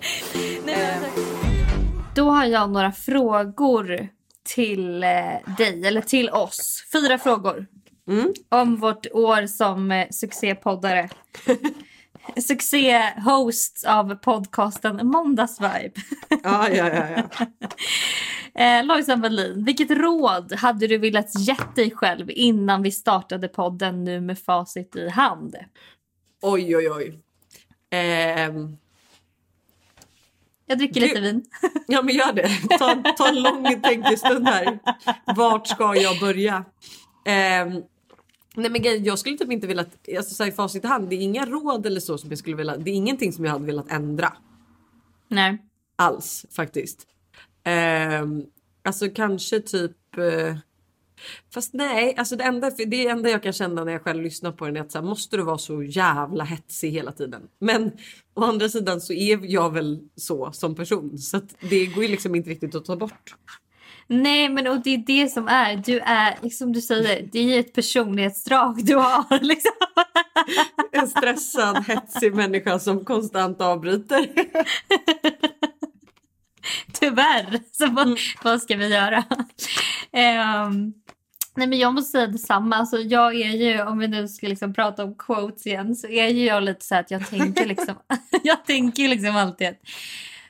Då 2.15 2.29
har 2.29 2.45
jag 2.45 2.69
några 2.69 2.91
frågor 2.91 4.07
till 4.43 5.03
eh, 5.03 5.09
dig, 5.57 5.87
eller 5.87 6.01
till 6.01 6.29
oss. 6.29 6.83
Fyra 6.91 7.17
frågor. 7.17 7.65
Mm. 8.09 8.33
Om 8.49 8.75
vårt 8.79 9.05
år 9.13 9.47
som 9.47 9.91
eh, 9.91 10.07
succépoddare. 10.11 11.09
succé-host 12.36 13.86
av 13.88 14.15
podcasten 14.15 15.07
Måndagsvibe. 15.07 15.91
Ja, 16.43 16.69
ja, 16.69 16.89
ja. 16.93 17.07
ja. 17.15 17.46
Eh, 18.57 18.86
Lojsan 18.86 19.22
Wallin, 19.22 19.63
vilket 19.63 19.91
råd 19.91 20.53
hade 20.53 20.88
du 20.88 20.98
velat 20.98 21.39
ge 21.39 21.55
dig 21.75 21.91
själv 21.91 22.31
innan 22.31 22.81
vi 22.81 22.91
startade 22.91 23.48
podden 23.48 24.03
nu 24.03 24.22
med 24.22 24.39
facit 24.39 24.96
i 24.96 25.10
hand? 25.10 25.55
Oj, 26.41 26.77
oj, 26.77 26.89
oj. 26.91 27.19
Ehm, 27.89 28.77
Jag 30.65 30.77
dricker 30.77 31.01
Gud. 31.01 31.10
lite 31.10 31.22
vin. 31.22 31.46
ja, 31.88 32.01
men 32.01 32.15
gör 32.15 32.34
det. 32.34 32.50
Ta, 32.77 32.96
ta 33.17 33.27
en 33.27 33.41
lång 33.41 33.81
tänkestund 33.81 34.48
här. 34.48 34.79
Vart 35.36 35.67
ska 35.67 35.96
jag 35.96 36.19
börja? 36.19 36.65
Ehm, 37.25 37.84
nej, 38.57 38.71
men 38.71 39.03
jag 39.03 39.19
skulle 39.19 39.37
typ 39.37 39.51
inte 39.51 39.67
vilja... 39.67 39.85
Alltså, 40.17 40.35
så 40.35 40.43
här, 40.43 40.51
i 40.51 40.53
facit 40.53 40.83
i 40.83 40.87
hand, 40.87 41.09
det 41.09 41.15
är 41.15 41.19
inga 41.19 41.45
råd 41.45 41.85
eller 41.85 41.99
så 41.99 42.17
som 42.17 42.29
jag 42.29 42.39
skulle 42.39 42.55
vilja... 42.55 42.77
Det 42.77 42.91
är 42.91 42.95
ingenting 42.95 43.33
som 43.33 43.45
jag 43.45 43.51
hade 43.51 43.65
velat 43.65 43.91
ändra. 43.91 44.33
Nej. 45.27 45.57
alls 45.95 46.45
faktiskt. 46.51 47.07
Ehm, 47.63 48.43
alltså 48.83 49.09
kanske 49.09 49.59
typ... 49.59 50.17
Eh, 50.17 50.57
fast 51.53 51.73
nej, 51.73 52.15
alltså 52.17 52.35
det 52.35 52.43
enda, 52.43 52.69
det 52.69 53.07
enda 53.07 53.29
jag 53.29 53.43
kan 53.43 53.53
känna 53.53 53.83
när 53.83 53.91
jag 53.91 54.01
själv 54.01 54.23
lyssnar 54.23 54.51
på 54.51 54.65
den 54.65 54.77
är 54.77 54.81
att 54.81 54.91
så 54.91 54.97
här, 54.97 55.05
måste 55.05 55.37
du 55.37 55.43
vara 55.43 55.57
så 55.57 55.83
jävla 55.83 56.43
hetsig 56.43 56.91
hela 56.91 57.11
tiden? 57.11 57.47
Men 57.59 57.91
å 58.33 58.43
andra 58.43 58.69
sidan 58.69 59.01
så 59.01 59.13
är 59.13 59.39
jag 59.45 59.73
väl 59.73 59.99
så 60.15 60.51
som 60.51 60.75
person 60.75 61.17
så 61.17 61.37
att 61.37 61.55
det 61.69 61.85
går 61.85 62.03
ju 62.03 62.09
liksom 62.09 62.35
inte 62.35 62.49
riktigt 62.49 62.75
att 62.75 62.85
ta 62.85 62.95
bort. 62.95 63.35
Nej, 64.07 64.49
men 64.49 64.67
och 64.67 64.83
det 64.83 64.93
är 64.93 64.97
det 64.97 65.27
som 65.27 65.47
är. 65.47 65.75
Du 65.75 65.99
är, 65.99 66.49
som 66.49 66.73
du 66.73 66.81
säger, 66.81 67.29
det 67.31 67.39
är 67.39 67.59
ett 67.59 67.73
personlighetsdrag 67.73 68.85
du 68.85 68.95
har. 68.95 69.39
Liksom. 69.41 69.71
En 70.91 71.07
stressad, 71.07 71.85
hetsig 71.87 72.35
människa 72.35 72.79
som 72.79 73.05
konstant 73.05 73.61
avbryter. 73.61 74.27
Tyvärr. 76.99 77.59
Så 77.71 77.87
vad, 77.87 78.17
vad 78.43 78.61
ska 78.61 78.75
vi 78.75 78.87
göra? 78.87 79.23
Ehm, 80.11 80.93
nej 81.55 81.67
men 81.67 81.79
jag 81.79 81.93
måste 81.93 82.11
säga 82.11 82.27
detsamma. 82.27 82.75
Alltså 82.75 82.97
jag 82.97 83.35
är 83.35 83.51
ju, 83.51 83.81
om 83.81 83.99
vi 83.99 84.07
nu 84.07 84.27
ska 84.27 84.47
liksom 84.47 84.73
prata 84.73 85.03
om 85.03 85.15
quotes 85.15 85.67
igen, 85.67 85.95
så 85.95 86.07
är 86.07 86.27
ju 86.27 86.45
jag 86.45 86.63
lite 86.63 86.85
så 86.85 86.95
att 86.95 87.11
jag 87.11 87.29
tänker 87.29 87.65
liksom, 87.65 87.95
jag 88.43 88.65
tänker 88.65 89.07
liksom 89.07 89.35
alltid 89.35 89.67
att 89.67 89.81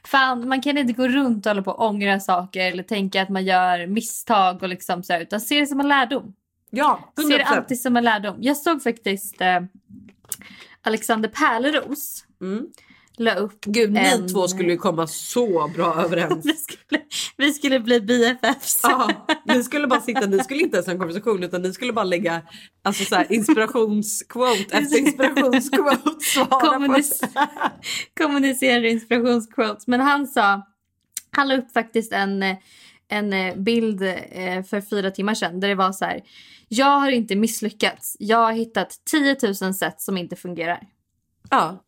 fan 0.07 0.47
man 0.49 0.61
kan 0.61 0.77
inte 0.77 0.93
gå 0.93 1.07
runt 1.07 1.45
och 1.45 1.49
hålla 1.49 1.61
på 1.61 1.71
och 1.71 1.85
ångra 1.87 2.19
saker 2.19 2.71
eller 2.71 2.83
tänka 2.83 3.21
att 3.21 3.29
man 3.29 3.45
gör 3.45 3.87
misstag 3.87 4.63
och 4.63 4.69
liksom 4.69 5.03
så 5.03 5.13
här, 5.13 5.21
utan 5.21 5.41
se 5.41 5.59
det 5.59 5.67
som 5.67 5.79
en 5.79 5.87
lärdom. 5.87 6.33
Ja, 6.69 7.13
Ser 7.15 7.37
det 7.37 7.43
100%. 7.43 7.47
alltid 7.57 7.81
som 7.81 7.97
en 7.97 8.03
lärdom. 8.03 8.35
Jag 8.39 8.57
såg 8.57 8.83
faktiskt 8.83 9.41
eh, 9.41 9.59
Alexander 10.81 11.29
Pärleros 11.29 12.23
Mm. 12.41 12.67
la 13.17 13.35
upp 13.35 13.65
Gud, 13.65 13.91
ni 13.91 13.99
en- 13.99 14.27
två 14.27 14.47
skulle 14.47 14.71
ju 14.71 14.77
komma 14.77 15.07
så 15.07 15.67
bra 15.75 15.95
överens. 16.05 16.63
skulle, 16.63 17.01
skulle 17.67 17.79
bli 17.79 18.01
BFFs. 18.01 18.79
Ja, 18.83 19.09
ni 19.45 19.63
skulle 19.63 19.88
bara 19.88 20.01
sitta, 20.01 20.25
ni 20.25 20.39
skulle 20.39 20.59
inte 20.59 20.77
ens 20.77 20.86
ha 20.88 20.93
en 20.93 21.00
konversation 21.00 21.43
utan 21.43 21.62
ni 21.62 21.74
skulle 21.74 21.93
bara 21.93 22.05
lägga 22.05 22.41
alltså 22.83 23.05
så 23.05 23.15
här, 23.15 23.31
inspirationsquote 23.33 24.77
efter 24.77 24.97
inspirationsquote. 25.00 26.09
Kommunis- 26.50 27.21
kommunicerar 28.17 28.86
inspirationsquotes. 28.86 29.88
Men 29.88 30.00
han 30.00 30.27
sa, 30.27 30.62
han 31.31 31.47
la 31.47 31.57
upp 31.57 31.71
faktiskt 31.74 32.12
en, 32.13 32.43
en 33.07 33.33
eh, 33.33 33.55
bild 33.55 34.01
eh, 34.01 34.63
för 34.63 34.81
fyra 34.81 35.12
timmar 35.12 35.33
sedan 35.33 35.59
där 35.59 35.67
det 35.67 35.75
var 35.75 35.91
så 35.91 36.05
här. 36.05 36.21
Jag 36.67 37.00
har 37.00 37.12
inte 37.12 37.36
misslyckats. 37.36 38.15
Jag 38.19 38.38
har 38.38 38.51
hittat 38.53 38.89
10 39.12 39.36
000 39.62 39.74
sätt 39.74 40.01
som 40.01 40.17
inte 40.17 40.36
fungerar. 40.36 40.79
Ja, 41.50 41.83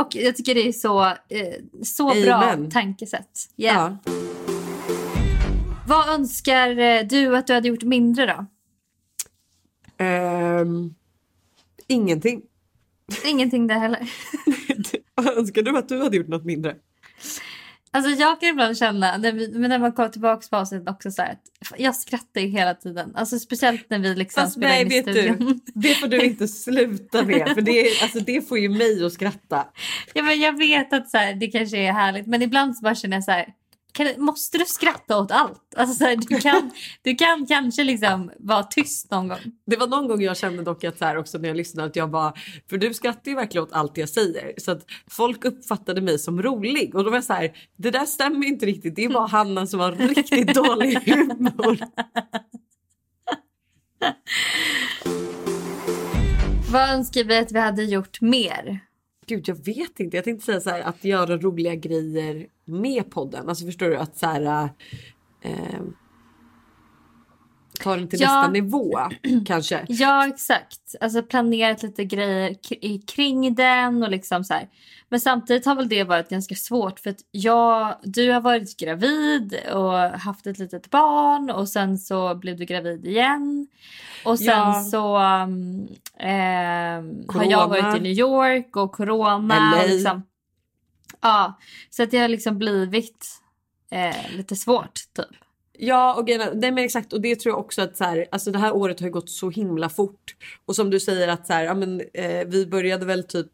Och 0.00 0.16
jag 0.16 0.36
tycker 0.36 0.54
det 0.54 0.68
är 0.68 0.72
så, 0.72 1.04
eh, 1.06 1.14
så 1.82 2.14
bra 2.24 2.56
tankesätt. 2.72 3.30
Yeah. 3.56 3.96
ja. 4.04 4.12
Vad 5.88 6.08
önskar 6.08 6.78
eh, 6.78 7.06
du 7.06 7.36
att 7.36 7.46
du 7.46 7.54
hade 7.54 7.68
gjort 7.68 7.82
mindre 7.82 8.26
då? 8.26 8.46
Ehm, 10.04 10.94
ingenting. 11.86 12.42
Ingenting 13.24 13.66
där 13.66 13.78
heller. 13.78 14.10
Önskar 15.38 15.62
du 15.62 15.78
att 15.78 15.88
du 15.88 16.02
hade 16.02 16.16
gjort 16.16 16.28
något 16.28 16.44
mindre? 16.44 16.76
Alltså 17.90 18.10
jag 18.10 18.40
kan 18.40 18.48
ibland 18.48 18.78
känna, 18.78 19.18
men 19.18 19.70
när 19.70 19.78
man 19.78 19.92
kollar 19.92 20.08
tillbaka 20.08 20.46
på 20.50 20.56
avsnittet 20.56 20.88
också 20.88 21.10
så 21.10 21.22
här, 21.22 21.32
att 21.32 21.80
jag 21.80 21.94
skrattar 21.94 22.40
ju 22.40 22.46
hela 22.46 22.74
tiden. 22.74 23.12
Alltså 23.16 23.38
speciellt 23.38 23.90
när 23.90 23.98
vi 23.98 24.14
liksom 24.14 24.42
Fast 24.42 24.52
spelar 24.52 24.68
nej, 24.68 24.82
in 24.82 24.92
i 24.92 24.94
vet 24.94 25.06
du, 25.06 25.12
studion. 25.12 25.60
det 25.74 25.94
får 25.94 26.06
du 26.06 26.20
inte 26.24 26.48
sluta 26.48 27.24
med 27.24 27.48
för 27.54 27.60
det, 27.60 28.02
alltså, 28.02 28.20
det 28.20 28.48
får 28.48 28.58
ju 28.58 28.68
mig 28.68 29.04
att 29.04 29.12
skratta. 29.12 29.66
Ja, 30.14 30.22
men 30.22 30.40
jag 30.40 30.58
vet 30.58 30.92
att 30.92 31.10
så 31.10 31.16
här, 31.16 31.34
det 31.34 31.46
kanske 31.46 31.78
är 31.78 31.92
härligt 31.92 32.26
men 32.26 32.42
ibland 32.42 32.76
så 32.76 32.82
bara 32.82 32.94
känner 32.94 33.16
jag 33.16 33.24
så 33.24 33.30
här, 33.30 33.54
kan, 33.98 34.24
måste 34.24 34.58
du 34.58 34.64
skratta 34.64 35.18
åt 35.18 35.30
allt? 35.30 35.74
Alltså, 35.76 35.94
så 35.94 36.04
här, 36.04 36.16
du, 36.16 36.40
kan, 36.40 36.70
du 37.02 37.14
kan 37.14 37.46
kanske 37.46 37.84
liksom 37.84 38.30
vara 38.38 38.62
tyst 38.62 39.10
någon 39.10 39.28
gång. 39.28 39.38
Det 39.66 39.76
var 39.76 39.86
någon 39.86 40.08
gång 40.08 40.22
jag 40.22 40.36
kände 40.36 40.62
dock 40.62 40.84
att 40.84 40.98
så 40.98 41.04
här 41.04 41.16
också 41.16 41.38
när 41.38 41.48
jag 41.48 41.56
lyssnade 41.56 41.88
att 41.88 41.96
jag 41.96 42.10
bara, 42.10 42.32
för 42.70 42.78
du 42.78 42.94
skrattar 42.94 43.30
ju 43.30 43.34
verkligen 43.34 43.64
åt 43.64 43.72
allt 43.72 43.96
jag 43.96 44.08
säger 44.08 44.52
så 44.56 44.70
att 44.70 44.84
folk 45.10 45.44
uppfattade 45.44 46.00
mig 46.00 46.18
som 46.18 46.42
rolig 46.42 46.94
och 46.94 47.04
då 47.04 47.10
var 47.10 47.16
jag 47.16 47.24
så 47.24 47.32
här, 47.32 47.52
det 47.76 47.90
där 47.90 48.04
stämmer 48.04 48.46
inte 48.46 48.66
riktigt. 48.66 48.96
Det 48.96 49.08
bara 49.08 49.26
Hanna 49.26 49.66
som 49.66 49.80
har 49.80 49.92
riktigt 49.92 50.54
dålig 50.54 50.98
humor. 51.06 51.78
Vad 56.72 56.90
önskar 56.90 57.24
vi 57.24 57.38
att 57.38 57.52
vi 57.52 57.58
hade 57.58 57.82
gjort 57.82 58.20
mer? 58.20 58.87
Gud, 59.28 59.48
jag 59.48 59.64
vet 59.64 60.00
inte. 60.00 60.16
Jag 60.16 60.24
tänkte 60.24 60.46
säga 60.46 60.60
så 60.60 60.70
här 60.70 60.80
att 60.80 61.04
göra 61.04 61.36
roliga 61.36 61.74
grejer 61.74 62.46
med 62.64 63.10
podden. 63.10 63.48
Alltså 63.48 63.66
förstår 63.66 63.86
du 63.88 63.96
att 63.96 64.16
så 64.16 64.26
här. 64.26 64.68
Eh, 65.40 65.80
ta 67.78 67.96
den 67.96 68.08
till 68.08 68.20
Ja. 68.20 68.34
nästa 68.34 68.50
nivå 68.52 68.98
kanske. 69.46 69.86
Ja, 69.88 70.26
exakt. 70.26 70.94
Alltså 71.00 71.22
planerat 71.22 71.82
lite 71.82 72.04
grejer 72.04 72.56
kring 73.06 73.54
den 73.54 74.02
och 74.02 74.10
liksom 74.10 74.44
så 74.44 74.54
här. 74.54 74.68
Men 75.08 75.20
samtidigt 75.20 75.66
har 75.66 75.74
väl 75.74 75.88
det 75.88 76.04
varit 76.04 76.28
ganska 76.28 76.54
svårt 76.54 77.00
för 77.00 77.10
att 77.10 77.20
jag, 77.30 77.94
du 78.02 78.30
har 78.32 78.40
varit 78.40 78.76
gravid 78.76 79.56
och 79.72 79.92
haft 79.98 80.46
ett 80.46 80.58
litet 80.58 80.90
barn 80.90 81.50
och 81.50 81.68
sen 81.68 81.98
så 81.98 82.34
blev 82.34 82.56
du 82.56 82.64
gravid 82.64 83.06
igen. 83.06 83.68
Och 84.24 84.38
sen 84.38 84.46
Ja. 84.46 84.84
så 84.90 85.18
um, 85.18 85.88
ehm, 86.18 87.24
har 87.28 87.44
jag 87.44 87.68
varit 87.68 87.96
i 87.96 88.00
New 88.00 88.12
York 88.12 88.76
och 88.76 88.92
corona. 88.92 89.72
LA. 89.74 89.82
Och 89.82 89.88
liksom, 89.88 90.22
ja, 91.20 91.58
så 91.90 92.02
att 92.02 92.10
det 92.10 92.18
har 92.18 92.28
liksom 92.28 92.58
blivit 92.58 93.26
eh, 93.90 94.36
lite 94.36 94.56
svårt 94.56 95.00
typ. 95.12 95.26
Ja, 95.80 96.14
och 96.14 96.28
nej, 96.28 96.72
men 96.72 96.78
exakt. 96.78 97.12
Och 97.12 97.20
det 97.20 97.36
tror 97.36 97.52
jag 97.52 97.60
också 97.60 97.82
att 97.82 97.96
så 97.96 98.04
här, 98.04 98.26
alltså 98.30 98.50
det 98.50 98.58
här 98.58 98.76
året 98.76 99.00
har 99.00 99.06
ju 99.06 99.12
gått 99.12 99.30
så 99.30 99.50
himla 99.50 99.88
fort. 99.88 100.36
Och 100.66 100.76
som 100.76 100.90
du 100.90 101.00
säger 101.00 101.28
att 101.28 101.46
så 101.46 101.52
här, 101.52 101.64
ja, 101.64 101.74
men, 101.74 102.00
eh, 102.14 102.46
vi 102.46 102.66
började 102.66 103.06
väl 103.06 103.24
typ 103.24 103.46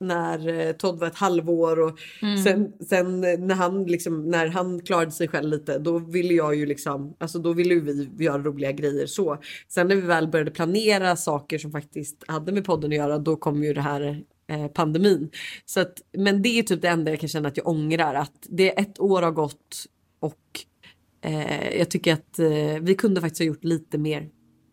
när 0.00 0.48
eh, 0.48 0.72
Todd 0.72 0.98
var 0.98 1.06
ett 1.06 1.16
halvår 1.16 1.80
och 1.80 1.98
sen, 2.44 2.72
sen 2.88 3.24
eh, 3.24 3.38
när 3.38 3.54
han 3.54 3.84
liksom 3.84 4.30
när 4.30 4.46
han 4.46 4.80
klarade 4.80 5.10
sig 5.10 5.28
själv 5.28 5.48
lite 5.48 5.78
då 5.78 5.98
ville 5.98 6.34
jag 6.34 6.54
ju 6.54 6.66
liksom 6.66 7.14
alltså 7.18 7.38
då 7.38 7.52
ville 7.52 7.74
vi 7.74 8.24
göra 8.24 8.42
roliga 8.42 8.72
grejer 8.72 9.06
så. 9.06 9.38
Sen 9.68 9.88
när 9.88 9.94
vi 9.94 10.00
väl 10.00 10.28
började 10.28 10.50
planera 10.50 11.16
saker 11.16 11.58
som 11.58 11.72
faktiskt 11.72 12.24
hade 12.28 12.52
med 12.52 12.64
podden 12.64 12.90
att 12.90 12.96
göra 12.96 13.18
då 13.18 13.36
kom 13.36 13.64
ju 13.64 13.74
det 13.74 13.80
här 13.80 14.22
eh, 14.48 14.66
pandemin. 14.66 15.30
Så 15.64 15.80
att, 15.80 16.02
men 16.12 16.42
det 16.42 16.48
är 16.48 16.62
typ 16.62 16.82
det 16.82 16.88
enda 16.88 17.10
jag 17.10 17.20
kan 17.20 17.28
känna 17.28 17.48
att 17.48 17.56
jag 17.56 17.68
ångrar 17.68 18.14
att 18.14 18.46
det 18.48 18.78
ett 18.78 19.00
år 19.00 19.22
har 19.22 19.32
gått 19.32 19.86
och 20.20 20.66
Eh, 21.26 21.78
jag 21.78 21.90
tycker 21.90 22.12
att 22.12 22.38
eh, 22.38 22.82
vi 22.82 22.94
kunde 22.98 23.20
faktiskt 23.20 23.40
ha 23.40 23.46
gjort 23.46 23.64
lite 23.64 23.98
mer. 23.98 24.28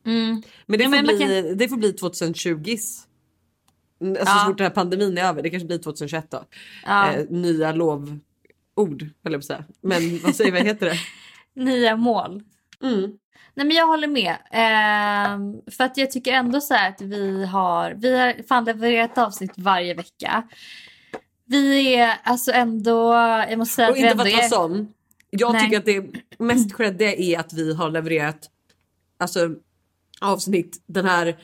Men 0.05 0.41
det, 0.67 0.83
Ja, 0.83 0.89
får, 0.89 0.89
men 0.89 1.05
bli, 1.05 1.55
det 1.55 1.67
får 1.69 1.77
bli 1.77 1.91
2020s. 1.91 2.79
Mm, 4.01 4.13
Alltså 4.19 4.33
Ja. 4.36 4.39
så 4.39 4.45
fort 4.50 4.57
den 4.57 4.65
här 4.65 4.72
pandemin 4.74 5.17
är 5.17 5.24
över. 5.24 5.41
Det 5.43 5.50
kanske 5.50 5.67
blir 5.67 5.77
2021 5.77 6.31
då. 6.31 6.43
Ja. 6.86 7.13
Eh, 7.13 7.25
nya 7.29 7.72
lovord 7.72 8.12
höll 8.77 9.01
jag 9.24 9.31
på 9.33 9.38
att 9.38 9.45
säga. 9.45 9.65
Men 9.81 10.19
vad 10.24 10.36
säger 10.36 10.51
vad 10.51 10.62
heter 10.62 10.86
det? 10.86 10.95
Nya 11.63 11.95
mål. 11.95 12.43
Mm. 12.83 13.01
Nej 13.55 13.65
men 13.65 13.72
jag 13.75 13.88
håller 13.88 14.07
med. 14.07 14.36
Ehm, 14.51 15.62
för 15.72 15.83
att 15.83 15.98
jag 15.98 16.12
tycker 16.12 16.33
ändå 16.33 16.62
så 16.62 16.75
att 16.75 17.01
vi 17.01 17.45
har, 17.45 17.91
vi 17.91 18.17
har 18.19 18.48
fan 18.48 18.65
levererat 18.65 19.17
avsnitt 19.17 19.51
varje 19.57 19.93
vecka. 19.93 20.43
Vi 21.45 21.93
är 21.95 22.17
alltså 22.24 22.51
ändå, 22.51 23.13
jag 23.50 23.57
måste 23.57 23.75
säga 23.75 23.88
Och 23.89 23.93
att 23.93 24.00
inte 24.00 24.10
för 24.17 24.25
att 24.27 24.33
vara 24.33 24.43
är... 24.43 24.50
sån. 24.50 24.93
Jag 25.37 25.53
Nej. 25.53 25.63
tycker 25.63 25.77
att 25.77 25.85
det 25.85 26.05
mest 26.39 26.75
creddiga 26.77 27.13
är 27.13 27.39
att 27.39 27.53
vi 27.53 27.73
har 27.73 27.89
levererat 27.89 28.49
alltså, 29.19 29.49
avsnitt 30.21 30.83
den 30.87 31.05
här 31.05 31.37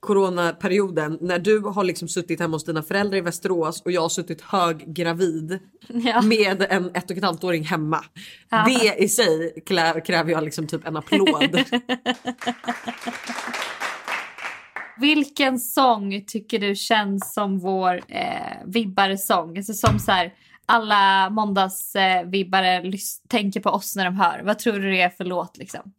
coronaperioden 0.00 1.18
när 1.20 1.38
du 1.38 1.58
har 1.58 1.84
liksom 1.84 2.08
suttit 2.08 2.40
hemma 2.40 2.56
hos 2.56 2.64
dina 2.64 2.82
föräldrar 2.82 3.18
i 3.18 3.20
Västerås 3.20 3.82
och 3.82 3.92
jag 3.92 4.00
har 4.00 4.08
suttit 4.08 4.40
höggravid 4.40 5.58
Ja. 5.88 6.22
med 6.22 6.66
en 6.70 6.90
ett 6.94 7.10
och 7.10 7.16
ett 7.16 7.24
halvt 7.24 7.44
åring 7.44 7.64
hemma. 7.64 8.04
Ja. 8.48 8.64
Det 8.68 9.02
i 9.04 9.08
sig 9.08 9.62
klä, 9.66 10.00
kräver 10.00 10.32
jag 10.32 10.44
liksom 10.44 10.66
typ 10.66 10.86
en 10.86 10.96
applåd. 10.96 11.58
Vilken 15.00 15.58
sång 15.58 16.24
tycker 16.26 16.58
du 16.58 16.74
känns 16.74 17.32
som 17.34 17.58
vår 17.58 18.00
eh, 18.08 18.56
vibbaresång? 18.66 19.56
Alltså 19.56 19.72
som 19.72 19.98
så 19.98 20.12
här, 20.12 20.34
alla 20.66 21.30
måndagsvibbare 21.30 22.76
eh, 22.76 22.92
tänker 23.28 23.60
på 23.60 23.70
oss 23.70 23.96
när 23.96 24.04
de 24.04 24.16
hör. 24.16 24.42
Vad 24.44 24.58
tror 24.58 24.72
du 24.78 24.90
det 24.90 25.00
är 25.00 25.08
för 25.10 25.24
låt 25.24 25.56
liksom? 25.58 25.92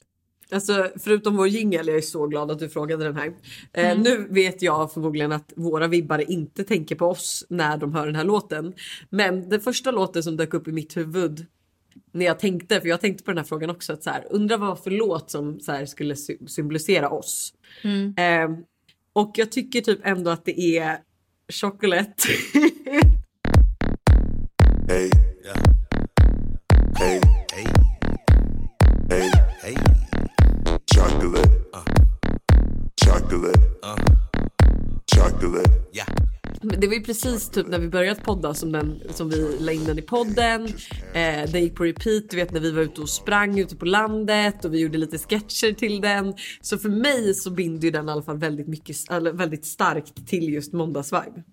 Alltså 0.51 0.89
förutom 0.99 1.37
vår 1.37 1.47
jingel, 1.47 1.87
jag 1.87 1.97
är 1.97 2.01
så 2.01 2.27
glad 2.27 2.51
att 2.51 2.59
du 2.59 2.69
frågade 2.69 3.03
den 3.03 3.15
här. 3.15 3.27
Eh, 3.73 3.91
Mm. 3.91 4.01
nu 4.03 4.27
vet 4.29 4.61
jag 4.61 4.93
förmodligen 4.93 5.31
att 5.31 5.53
våra 5.55 5.87
vibbare 5.87 6.23
inte 6.23 6.63
tänker 6.63 6.95
på 6.95 7.05
oss 7.05 7.45
när 7.49 7.77
de 7.77 7.93
hör 7.93 8.05
den 8.05 8.15
här 8.15 8.23
låten. 8.23 8.73
Men 9.09 9.49
den 9.49 9.59
första 9.61 9.91
låten 9.91 10.23
som 10.23 10.37
dök 10.37 10.53
upp 10.53 10.67
i 10.67 10.71
mitt 10.71 10.97
huvud 10.97 11.45
när 12.11 12.25
jag 12.25 12.39
tänkte, 12.39 12.81
för 12.81 12.87
jag 12.87 13.01
tänkte 13.01 13.23
på 13.23 13.31
den 13.31 13.37
här 13.37 13.45
frågan 13.45 13.69
också, 13.69 13.93
att 13.93 14.03
så 14.03 14.09
här, 14.09 14.25
undra 14.29 14.57
vad 14.57 14.79
för 14.79 14.91
låt 14.91 15.31
som 15.31 15.59
så 15.59 15.71
här, 15.71 15.85
skulle 15.85 16.15
sy- 16.15 16.47
symbolisera 16.47 17.09
oss. 17.09 17.53
Mm. 17.83 18.13
Eh, 18.17 18.57
och 19.13 19.31
jag 19.35 19.51
tycker 19.51 19.81
typ 19.81 19.99
ändå 20.03 20.31
att 20.31 20.45
det 20.45 20.77
är 20.77 20.99
Chocolate. 21.51 22.13
Hey. 24.87 25.09
Hey. 26.97 27.21
Hey. 27.53 27.69
Hey. 29.09 29.31
Hey. 29.61 29.75
Chocolate. 30.95 31.49
Chocolate. 33.05 33.59
Chocolate. 35.15 35.78
Det 36.81 36.87
var 36.87 36.93
ju 36.93 37.03
precis 37.03 37.49
typ 37.49 37.67
när 37.67 37.79
vi 37.79 37.87
börjat 37.87 38.23
podda 38.23 38.53
som, 38.53 38.71
den, 38.71 39.01
som 39.09 39.29
vi 39.29 39.57
la 39.59 39.71
in 39.71 39.83
den 39.83 39.99
i 39.99 40.01
podden. 40.01 40.65
Eh, 41.13 41.51
den 41.51 41.61
gick 41.61 41.75
på 41.75 41.83
repeat, 41.83 42.29
du 42.29 42.37
vet 42.37 42.51
när 42.51 42.59
vi 42.59 42.71
var 42.71 42.81
ute 42.81 43.01
och 43.01 43.09
sprang 43.09 43.59
ute 43.59 43.75
på 43.75 43.85
landet 43.85 44.65
och 44.65 44.73
vi 44.73 44.79
gjorde 44.79 44.97
lite 44.97 45.17
sketcher 45.17 45.73
till 45.73 46.01
den. 46.01 46.33
Så 46.61 46.77
för 46.77 46.89
mig 46.89 47.33
så 47.33 47.51
binder 47.51 47.83
ju 47.85 47.91
den 47.91 48.09
i 48.09 48.11
alla 48.11 48.21
fall 48.23 48.37
väldigt, 48.37 48.67
mycket, 48.67 48.95
väldigt 49.33 49.65
starkt 49.65 50.27
till 50.27 50.53
just 50.53 50.73
måndagsvibe. 50.73 51.43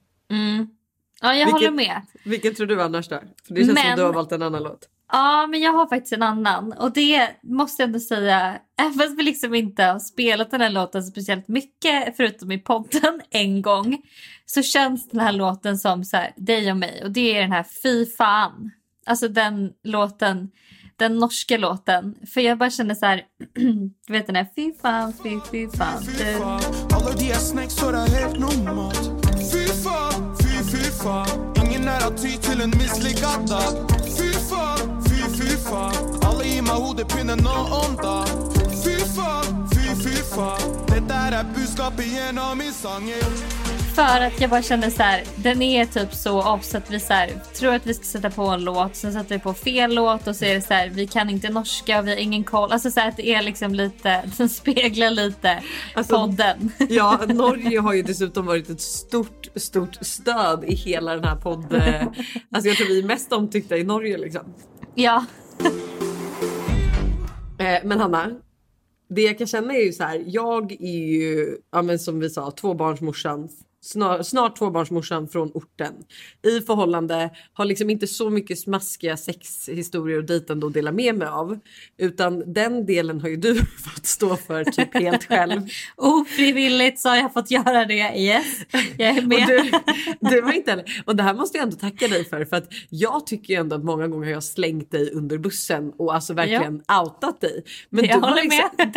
Ja, 1.20 1.34
jag 1.34 1.46
Vilket- 1.46 1.52
håller 1.52 1.70
med. 1.70 2.02
Vilken 2.24 2.54
tror 2.54 2.66
du 2.66 2.82
annars 2.82 3.08
då? 3.08 3.20
För 3.46 3.54
det 3.54 3.60
känns 3.60 3.66
som 3.80 3.88
Men- 3.88 3.98
du 3.98 4.04
har 4.04 4.12
valt 4.12 4.32
en 4.32 4.42
annan 4.42 4.62
låt. 4.62 4.88
Ja, 5.12 5.46
men 5.46 5.60
jag 5.60 5.72
har 5.72 5.86
faktiskt 5.86 6.12
en 6.12 6.22
annan. 6.22 6.72
Och 6.72 6.92
det 6.92 7.28
måste 7.42 7.82
jag 7.82 7.86
ändå 7.86 8.00
säga, 8.00 8.58
även 8.80 8.92
fast 8.92 9.18
vi 9.18 9.22
liksom 9.22 9.54
inte 9.54 9.84
har 9.84 9.98
spelat 9.98 10.50
den 10.50 10.60
här 10.60 10.70
låten 10.70 11.02
speciellt 11.02 11.48
mycket, 11.48 12.16
förutom 12.16 12.52
i 12.52 12.58
podden 12.58 13.20
en 13.30 13.62
gång, 13.62 14.02
så 14.46 14.62
känns 14.62 15.08
den 15.08 15.20
här 15.20 15.32
låten 15.32 15.78
som 15.78 16.04
så 16.04 16.16
här, 16.16 16.32
dig 16.36 16.70
och 16.70 16.76
mig. 16.76 17.04
Och 17.04 17.10
det 17.10 17.36
är 17.36 17.40
den 17.40 17.52
här 17.52 17.66
Fy 17.82 18.06
fan. 18.06 18.70
Alltså 19.06 19.28
den 19.28 19.72
låten, 19.84 20.50
den 20.96 21.16
norska 21.16 21.58
låten. 21.58 22.14
För 22.34 22.40
jag 22.40 22.58
bara 22.58 22.70
känner 22.70 22.94
så 22.94 23.06
här, 23.06 23.22
du 24.06 24.12
vet 24.12 24.26
den 24.26 24.36
här 24.36 24.46
Fy 24.56 24.72
fan, 24.82 25.12
fy, 25.22 25.40
fy 25.50 25.68
fan. 25.68 26.02
Alla 26.90 27.12
de 27.12 27.24
här 27.24 27.34
snacks 27.34 27.74
så 27.74 27.90
det 27.90 27.98
helt 27.98 28.38
normalt 28.38 29.10
Fy 29.52 29.66
fan, 29.66 30.36
fy 30.40 30.76
fy 30.76 30.90
fan 30.90 31.54
Ingen 31.66 31.88
är 31.88 32.06
att 32.06 32.22
ty 32.22 32.28
till 32.28 32.60
en 32.60 32.70
misslyckad 32.70 33.48
dag 33.48 33.90
Fy 34.18 34.35
faen 35.70 36.24
Alle 36.24 36.44
gir 36.48 36.62
meg 36.62 36.74
hodepine 36.86 37.36
nå 37.42 37.56
om 37.82 37.96
dagen 38.02 38.48
Fy 38.84 38.96
faen, 39.16 39.68
fy 39.74 39.94
fy 40.04 40.16
faen 40.34 40.74
Dette 40.88 41.20
her 41.22 41.40
er 41.40 41.52
budskapet 41.56 42.06
gjennom 42.06 42.58
min 42.58 42.72
sanger 42.72 43.24
För 43.96 44.20
att 44.20 44.40
jag 44.40 44.50
bara 44.50 44.62
känner 44.62 44.90
så 44.90 45.02
här, 45.02 45.22
den 45.36 45.62
är 45.62 45.86
typ 45.86 46.14
så 46.14 46.42
off 46.42 46.64
så 46.64 46.76
att 46.76 46.90
vi 46.90 47.00
så 47.00 47.12
här, 47.12 47.30
tror 47.54 47.74
att 47.74 47.86
vi 47.86 47.94
ska 47.94 48.04
sätta 48.04 48.30
på 48.30 48.42
en 48.42 48.64
låt, 48.64 48.96
sen 48.96 49.12
sätter 49.12 49.34
vi 49.34 49.38
på 49.38 49.54
fel 49.54 49.94
låt 49.94 50.26
och 50.26 50.36
så 50.36 50.44
är 50.44 50.54
det 50.54 50.60
så 50.60 50.74
här, 50.74 50.88
vi 50.88 51.06
kan 51.06 51.30
inte 51.30 51.48
norska 51.48 51.98
och 51.98 52.06
vi 52.06 52.10
har 52.10 52.18
ingen 52.18 52.44
koll. 52.44 52.72
Alltså 52.72 52.90
så 52.90 53.00
här, 53.00 53.08
att 53.08 53.16
det 53.16 53.28
är 53.34 53.42
liksom 53.42 53.74
lite, 53.74 54.22
den 54.38 54.48
speglar 54.48 55.10
lite 55.10 55.62
Alltså, 55.94 56.16
podden. 56.16 56.72
Ja, 56.88 57.20
Norge 57.28 57.80
har 57.80 57.92
ju 57.92 58.02
dessutom 58.02 58.46
varit 58.46 58.70
ett 58.70 58.80
stort, 58.80 59.46
stort 59.56 59.98
stöd 60.00 60.64
i 60.64 60.74
hela 60.74 61.14
den 61.14 61.24
här 61.24 61.36
podden. 61.36 62.08
Alltså 62.52 62.68
jag 62.68 62.76
tror 62.76 62.88
vi 62.88 62.98
är 62.98 63.06
mest 63.06 63.32
omtyckta 63.32 63.76
i 63.76 63.84
Norge 63.84 64.18
liksom. 64.18 64.54
ja, 64.94 65.16
Eh, 65.16 65.45
Eh, 67.58 67.84
men 67.84 68.00
Hanna, 68.00 68.40
det 69.08 69.22
jag 69.22 69.38
kan 69.38 69.46
känna 69.46 69.74
är 69.74 69.84
ju 69.84 69.92
så 69.92 70.04
här. 70.04 70.24
Jag 70.26 70.72
är 70.72 71.06
ju, 71.06 71.56
ja 71.72 71.82
men 71.82 71.98
som 71.98 72.20
vi 72.20 72.30
sa, 72.30 72.50
tvåbarnsmorsans 72.50 73.52
Snart, 73.80 74.26
snart 74.26 74.58
tvåbarnsmorsan 74.58 75.28
från 75.28 75.50
orten. 75.54 75.94
I 76.46 76.60
förhållande, 76.60 77.30
har 77.52 77.64
liksom 77.64 77.90
inte 77.90 78.06
så 78.06 78.30
mycket 78.30 78.58
smaskiga 78.58 79.16
sexhistorier 79.16 80.18
och 80.18 80.24
dejtande 80.24 80.66
att 80.66 80.72
dela 80.74 80.92
med 80.92 81.14
mig 81.14 81.28
av. 81.28 81.58
Utan 81.98 82.52
den 82.52 82.86
delen 82.86 83.20
har 83.20 83.28
ju 83.28 83.36
du 83.36 83.54
fått 83.94 84.06
stå 84.06 84.36
för 84.36 84.64
typ 84.64 84.94
helt 84.94 85.24
själv. 85.24 85.62
ofrivilligt 85.96 87.00
så 87.00 87.08
har 87.08 87.16
jag 87.16 87.32
fått 87.32 87.50
göra 87.50 87.84
det. 87.84 88.12
Yes, 88.16 88.46
jag 88.98 89.08
är 89.08 89.22
med. 89.22 89.46
du, 89.46 89.70
du 90.30 90.40
var 90.40 90.52
inte 90.52 90.70
heller, 90.70 91.02
och 91.06 91.16
det 91.16 91.22
här 91.22 91.34
måste 91.34 91.58
jag 91.58 91.62
ändå 91.64 91.76
tacka 91.76 92.08
dig 92.08 92.24
för 92.24 92.44
för 92.44 92.56
att 92.56 92.68
jag 92.90 93.26
tycker 93.26 93.54
ju 93.54 93.60
ändå 93.60 93.76
att 93.76 93.84
många 93.84 94.08
gånger 94.08 94.26
har 94.26 94.32
jag 94.32 94.44
slängt 94.44 94.90
dig 94.90 95.10
under 95.12 95.38
bussen 95.38 95.92
och 95.98 96.14
alltså 96.14 96.34
verkligen 96.34 96.82
outat 97.02 97.40
dig. 97.40 97.64
Men 97.90 98.04
jag 98.04 98.16
du 98.16 98.20
har 98.20 98.28
håller 98.28 98.42
liksom- 98.42 98.70
med. 98.76 98.92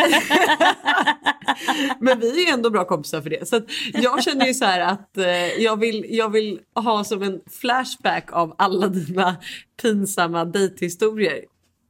Men 2.00 2.20
vi 2.20 2.42
är 2.42 2.46
ju 2.48 2.54
ändå 2.54 2.70
bra 2.70 2.86
kompisar 2.86 3.22
för 3.22 3.30
det. 3.30 3.48
Så 3.48 3.62
jag 3.94 4.24
känner 4.24 4.46
ju 4.46 4.54
så 4.54 4.66
här 4.66 4.79
att 4.80 5.18
eh, 5.18 5.28
jag, 5.64 5.80
vill, 5.80 6.06
jag 6.10 6.30
vill 6.30 6.60
ha 6.76 7.04
som 7.04 7.24
en 7.24 7.42
flashback 7.62 8.32
av 8.32 8.56
alla 8.58 8.88
dina 8.88 9.36
pinsamma 9.82 10.46
dejthistorier. 10.46 11.40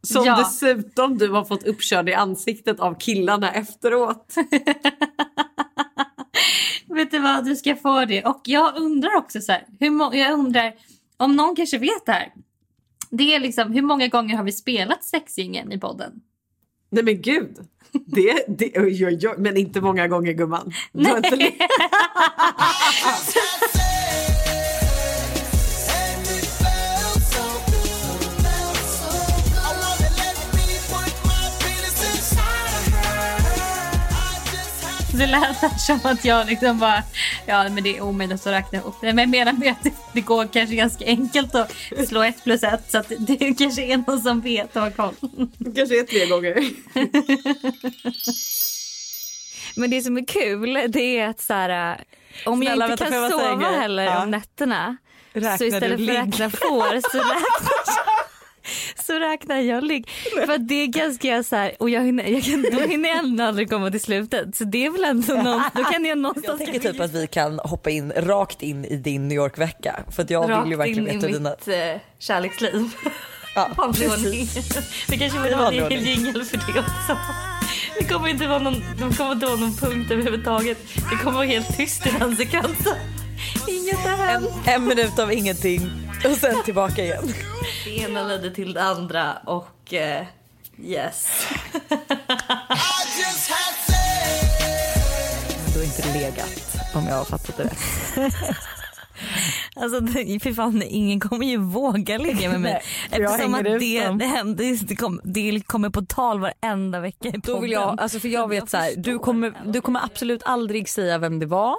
Som 0.01 0.25
Ja. 0.25 0.37
dessutom 0.37 1.17
du 1.17 1.29
har 1.29 1.45
fått 1.45 1.63
uppkörd 1.63 2.09
i 2.09 2.13
ansiktet 2.13 2.79
av 2.79 2.99
killarna 2.99 3.51
efteråt. 3.53 4.35
Vet 6.87 7.11
du 7.11 7.19
vad, 7.19 7.45
du 7.45 7.55
ska 7.55 7.75
få 7.75 8.05
det. 8.05 8.23
Och 8.25 8.41
jag 8.45 8.77
undrar 8.77 9.15
också 9.15 9.41
så 9.41 9.51
här, 9.51 9.65
hur 9.79 10.15
jag 10.15 10.33
undrar 10.33 10.73
om 11.17 11.35
någon 11.35 11.55
kanske 11.55 11.77
vet 11.77 12.05
det 12.05 12.11
här. 12.11 12.31
Det 13.09 13.35
är 13.35 13.39
liksom, 13.39 13.73
hur 13.73 13.81
många 13.81 14.07
gånger 14.07 14.37
har 14.37 14.43
vi 14.43 14.51
spelat 14.51 15.03
sexgingen 15.03 15.71
i 15.71 15.79
podden? 15.79 16.11
Nej 16.89 17.03
men 17.03 17.21
gud. 17.21 17.57
Det, 17.91 18.43
det, 18.47 18.71
oj, 18.79 19.05
oj, 19.05 19.27
oj, 19.27 19.35
men 19.37 19.57
inte 19.57 19.81
många 19.81 20.07
gånger 20.07 20.33
gumman. 20.33 20.73
Le- 20.91 21.51
Det 35.19 35.27
lät 35.27 35.81
som 35.81 35.99
att 36.03 36.25
jag 36.25 36.47
liksom 36.47 36.79
bara, 36.79 37.03
ja 37.45 37.69
men 37.69 37.83
det 37.83 37.97
är 37.97 38.01
omöjligt 38.01 38.47
att 38.47 38.53
räkna 38.53 38.77
ihop 38.77 38.95
det. 39.01 39.13
Men 39.13 39.17
jag 39.17 39.29
menar 39.29 39.53
med 39.53 39.71
att 39.71 39.87
det 40.13 40.21
går 40.21 40.47
kanske 40.47 40.75
ganska 40.75 41.05
enkelt 41.05 41.55
att 41.55 41.73
slå 42.07 42.23
ett 42.23 42.43
plus 42.43 42.63
ett 42.63 42.91
så 42.91 42.97
att 42.97 43.11
det 43.19 43.53
kanske 43.57 43.81
är 43.81 43.97
någon 43.97 44.21
som 44.21 44.41
vet 44.41 44.75
och 44.75 44.81
har 44.81 44.91
koll. 44.91 45.15
Kanske 45.75 45.99
är 45.99 46.03
tre 46.03 46.25
gånger. 46.25 46.69
Men 49.75 49.89
det 49.89 50.01
som 50.01 50.17
är 50.17 50.25
kul 50.25 50.73
det 50.87 51.19
är 51.19 51.27
att 51.27 51.41
så 51.41 51.53
här, 51.53 52.03
om 52.45 52.61
Snälla, 52.61 52.85
jag 52.87 52.93
inte 52.93 53.03
vänta, 53.03 53.17
kan 53.19 53.23
jag 53.23 53.31
sova 53.31 53.71
heller 53.71 54.03
Ja. 54.03 54.23
om 54.23 54.31
nätterna 54.31 54.97
Räknar 55.33 55.57
så 55.57 55.63
istället 55.63 55.99
för 56.07 56.13
att 56.17 56.27
räkna 56.27 56.49
får 56.49 57.11
så 57.11 57.17
räknar 57.17 57.71
jag, 57.85 59.05
så 59.05 59.13
räknar 59.19 59.59
jag 59.59 59.83
ligg. 59.83 60.09
För 60.45 60.53
att 60.53 60.67
det 60.67 60.75
är 60.75 60.87
ganska 60.87 61.43
så 61.43 61.55
här, 61.55 61.71
och 61.79 61.89
jag 61.89 62.01
hinner, 62.01 62.23
jag 62.23 62.43
kan, 62.43 62.61
då 62.61 62.79
hinner 62.79 63.09
jag 63.09 63.17
ändå 63.17 63.43
aldrig 63.43 63.69
komma 63.69 63.91
till 63.91 64.01
slutet. 64.01 64.55
Så 64.55 64.63
det 64.63 64.85
är 64.85 64.89
väl 64.89 65.03
ändå 65.03 65.33
någon, 65.43 65.61
då 65.73 65.83
kan 65.83 66.05
jag 66.05 66.11
Jag 66.11 66.17
någonstans 66.17 66.57
tänker 66.57 66.79
typ 66.79 67.01
att 67.01 67.11
vi 67.11 67.27
kan 67.27 67.59
hoppa 67.59 67.89
in 67.89 68.11
rakt 68.11 68.61
in 68.61 68.85
i 68.85 68.95
din 68.95 69.27
New 69.27 69.35
York-vecka. 69.35 69.99
För 70.11 70.23
att 70.23 70.29
jag 70.29 70.61
vill 70.61 70.71
ju 70.71 70.77
rakt 70.77 70.87
in 70.89 70.95
verkligen 70.95 71.07
i 71.09 71.15
veta 71.15 71.27
dina... 71.27 71.49
mitt 71.49 71.67
eh, 71.67 72.01
kärleksliv. 72.19 72.89
Ja, 73.55 73.69
ordning. 73.77 74.47
Vi 75.09 75.17
kanske 75.17 75.55
ha 75.55 75.71
en 75.71 76.03
jingel 76.03 76.45
för 76.45 76.57
det 76.57 76.79
också. 76.79 77.17
Det 77.99 78.05
kommer 78.05 78.27
inte 78.27 78.47
vara 78.47 78.59
någon, 78.59 78.73
det 78.73 79.17
kommer 79.17 79.31
inte 79.31 79.45
vara 79.45 79.55
någon 79.55 79.75
punkt 79.75 80.11
överhuvudtaget. 80.11 80.77
Det 80.95 81.15
kommer 81.15 81.31
vara 81.37 81.45
helt 81.45 81.77
tyst 81.77 82.07
i 82.07 82.09
den 82.19 82.35
sekvensen. 82.35 82.95
Inget 83.67 83.97
har 83.97 84.25
hänt. 84.25 84.49
En 84.65 84.87
minut 84.87 85.19
av 85.19 85.33
ingenting 85.33 85.91
och 86.25 86.37
sen 86.37 86.63
tillbaka 86.63 87.03
igen. 87.03 87.33
Det 87.85 87.97
ena 87.97 88.23
ledde 88.23 88.51
till 88.51 88.73
det 88.73 88.83
andra 88.83 89.33
och 89.45 89.93
eh, 89.93 90.25
yes. 90.83 91.47
Du 95.73 95.79
har 95.79 95.85
inte 95.85 96.13
legat 96.13 96.75
om 96.95 97.07
jag 97.07 97.15
har 97.15 97.25
fattat 97.25 97.57
det 97.57 97.63
rätt. 97.63 98.33
Alltså 99.75 100.07
för 100.07 100.53
fan, 100.53 100.83
ingen 100.85 101.19
kommer 101.19 101.45
ju 101.45 101.57
våga 101.57 102.17
ligga 102.17 102.49
med 102.49 102.61
mig. 102.61 102.81
Jag 103.11 103.21
Eftersom 103.21 103.53
att 103.53 103.63
det, 103.63 103.77
det, 104.19 104.25
händer, 104.25 104.87
det, 104.87 104.95
kom, 104.95 105.21
det 105.23 105.61
kommer 105.61 105.89
på 105.89 106.01
tal 106.01 106.39
varenda 106.39 106.99
vecka 106.99 107.27
i 107.27 107.31
podden. 107.31 107.55
Då 107.55 107.59
vill 107.59 107.71
jag, 107.71 108.01
alltså 108.01 108.19
för 108.19 108.27
jag 108.27 108.47
vet 108.47 108.69
så 108.69 108.77
här, 108.77 108.93
du 108.97 109.19
kommer, 109.19 109.53
du 109.65 109.81
kommer 109.81 110.03
absolut 110.03 110.41
aldrig 110.45 110.89
säga 110.89 111.17
vem 111.17 111.39
det 111.39 111.45
var. 111.45 111.75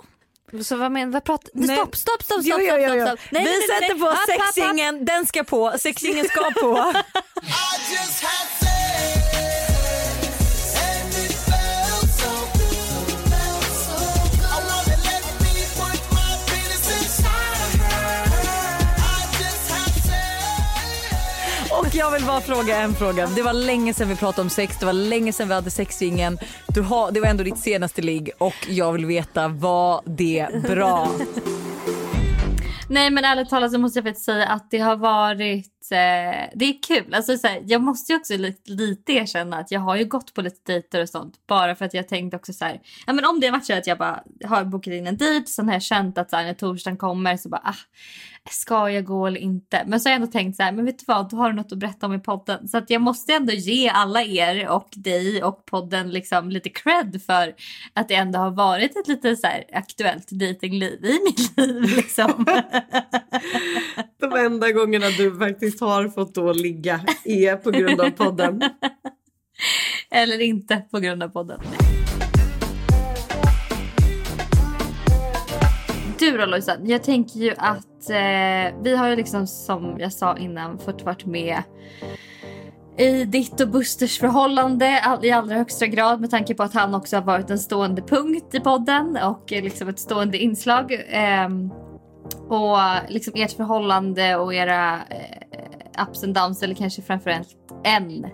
Så 0.64 0.76
vad 0.76 0.92
menar 0.92 1.12
vad 1.12 1.24
pratar 1.24 1.50
Nej. 1.54 1.76
Stopp, 1.76 1.96
stopp, 1.96 2.22
stopp, 2.22 2.42
stopp, 2.42 2.44
Jo, 2.44 2.56
jo, 2.60 2.66
stopp, 2.66 2.78
jo, 2.80 2.86
stopp, 2.86 2.98
jo. 2.98 3.06
stopp. 3.06 3.20
Nej, 3.30 3.44
Vi 3.44 3.52
sätter 3.52 3.94
nej. 3.94 4.00
på 4.00 4.14
sexingen, 4.32 5.04
den 5.04 5.26
ska 5.26 5.44
på, 5.44 5.72
sexingen 5.78 6.24
ska 6.24 6.50
på. 6.60 6.92
jag 22.00 22.10
vill 22.10 22.24
bara 22.24 22.40
fråga 22.40 22.76
en 22.76 22.94
fråga. 22.94 23.26
Det 23.26 23.42
var 23.42 23.52
länge 23.52 23.94
sedan 23.94 24.08
vi 24.08 24.16
pratade 24.16 24.42
om 24.42 24.50
sex, 24.50 24.78
det 24.80 24.86
var 24.86 24.92
länge 24.92 25.32
sedan 25.32 25.48
vi 25.48 25.54
hade 25.54 25.70
sexringen. 25.70 26.38
Du 26.68 26.82
har, 26.82 27.10
det 27.10 27.20
var 27.20 27.26
ändå 27.26 27.44
ditt 27.44 27.58
senaste 27.58 28.02
ligg 28.02 28.30
och 28.38 28.54
jag 28.68 28.92
vill 28.92 29.06
veta, 29.06 29.48
var 29.48 30.02
det 30.04 30.62
bra? 30.62 31.08
Nej 32.88 33.10
men 33.10 33.24
ärligt 33.24 33.48
talat 33.48 33.72
så 33.72 33.78
måste 33.78 33.98
jag 33.98 34.04
faktiskt 34.04 34.24
säga 34.24 34.46
att 34.46 34.70
det 34.70 34.78
har 34.78 34.96
varit, 34.96 35.92
eh, 35.92 36.48
det 36.54 36.64
är 36.64 36.82
kul. 36.82 37.14
Alltså, 37.14 37.36
så 37.36 37.46
här, 37.46 37.62
jag 37.66 37.82
måste 37.82 38.12
ju 38.12 38.18
också 38.18 38.36
lite, 38.36 38.70
lite 38.70 39.12
erkänna 39.12 39.58
att 39.58 39.70
jag 39.70 39.80
har 39.80 39.96
ju 39.96 40.04
gått 40.04 40.34
på 40.34 40.42
lite 40.42 40.72
dejter 40.72 41.02
och 41.02 41.08
sånt. 41.08 41.34
Bara 41.48 41.74
för 41.74 41.84
att 41.84 41.94
jag 41.94 42.08
tänkte 42.08 42.36
också 42.36 42.52
så 42.52 42.64
här, 42.64 42.80
ja 43.06 43.12
men 43.12 43.24
om 43.24 43.40
det 43.40 43.46
har 43.46 43.52
varit 43.52 43.66
så 43.66 43.72
att 43.72 43.86
jag 43.86 43.98
bara 43.98 44.22
har 44.44 44.64
bokat 44.64 44.92
in 44.92 45.06
en 45.06 45.16
dejt. 45.16 45.46
Sen 45.46 45.66
har 45.66 45.74
jag 45.74 45.82
känt 45.82 46.18
att 46.18 46.30
så 46.30 46.36
här, 46.36 46.44
när 46.44 46.54
torsdagen 46.54 46.96
kommer 46.96 47.36
så 47.36 47.48
bara, 47.48 47.62
ah, 47.64 47.74
ska 48.48 48.90
jag 48.90 49.04
gå 49.04 49.26
eller 49.26 49.40
inte? 49.40 49.84
Men 49.86 50.00
så 50.00 50.08
har 50.08 50.12
jag 50.12 50.20
ändå 50.20 50.32
tänkt 50.32 50.56
så 50.56 50.62
här, 50.62 50.72
men 50.72 50.84
vet 50.84 50.98
du 50.98 51.04
vad, 51.08 51.30
då 51.30 51.36
har 51.36 51.50
du 51.50 51.56
något 51.56 51.72
att 51.72 51.78
berätta 51.78 52.06
om 52.06 52.14
i 52.14 52.18
podden. 52.18 52.68
Så 52.68 52.78
att 52.78 52.90
jag 52.90 53.02
måste 53.02 53.32
ändå 53.32 53.52
ge 53.52 53.88
alla 53.88 54.22
er 54.22 54.68
och 54.68 54.88
dig 54.96 55.42
och 55.42 55.64
podden 55.64 56.10
liksom 56.10 56.50
lite 56.50 56.68
cred 56.68 57.22
för 57.26 57.54
att 57.94 58.08
det 58.08 58.14
ändå 58.14 58.38
har 58.38 58.50
varit 58.50 58.96
ett 58.96 59.08
lite 59.08 59.36
så 59.36 59.46
här 59.46 59.64
aktuellt 59.72 60.28
dejtingliv 60.30 61.04
i 61.04 61.18
mitt 61.24 61.58
liv 61.58 61.96
liksom. 61.96 62.46
De 64.20 64.32
enda 64.32 64.72
gångerna 64.72 65.06
du 65.06 65.38
faktiskt 65.38 65.80
har 65.80 66.08
fått 66.08 66.34
då 66.34 66.52
ligga 66.52 67.00
är 67.24 67.56
på 67.56 67.70
grund 67.70 68.00
av 68.00 68.10
podden. 68.10 68.62
Eller 70.10 70.40
inte 70.40 70.76
på 70.90 70.98
grund 70.98 71.22
av 71.22 71.28
podden. 71.28 71.60
Du 76.18 76.36
då 76.38 76.46
Lojsan, 76.46 76.88
jag 76.88 77.02
tänker 77.02 77.40
ju 77.40 77.54
att 77.58 77.89
eh, 78.10 78.74
vi 78.82 78.96
har 78.96 79.08
ju 79.08 79.16
liksom 79.16 79.46
som 79.46 79.96
jag 79.98 80.12
sa 80.12 80.36
innan 80.36 80.78
fått 80.78 81.02
varit 81.02 81.26
med 81.26 81.62
i 82.96 83.24
ditt 83.24 83.60
och 83.60 83.68
Busters 83.68 84.18
förhållande 84.18 85.00
all, 85.00 85.24
i 85.24 85.30
allra 85.30 85.54
högsta 85.54 85.86
grad 85.86 86.20
med 86.20 86.30
tanke 86.30 86.54
på 86.54 86.62
att 86.62 86.74
han 86.74 86.94
också 86.94 87.16
har 87.16 87.22
varit 87.22 87.50
en 87.50 87.58
stående 87.58 88.02
punkt 88.02 88.54
i 88.54 88.60
podden 88.60 89.18
och 89.24 89.52
eh, 89.52 89.62
liksom 89.62 89.88
ett 89.88 89.98
stående 89.98 90.38
inslag. 90.38 90.92
Eh, 90.92 91.48
och 92.48 92.78
liksom 93.08 93.32
ert 93.36 93.52
förhållande 93.52 94.36
och 94.36 94.54
era 94.54 94.94
eh, 94.94 96.02
ups 96.08 96.24
and 96.24 96.34
downs 96.34 96.62
eller 96.62 96.74
kanske 96.74 97.02
framförallt 97.02 97.56
en 97.84 98.24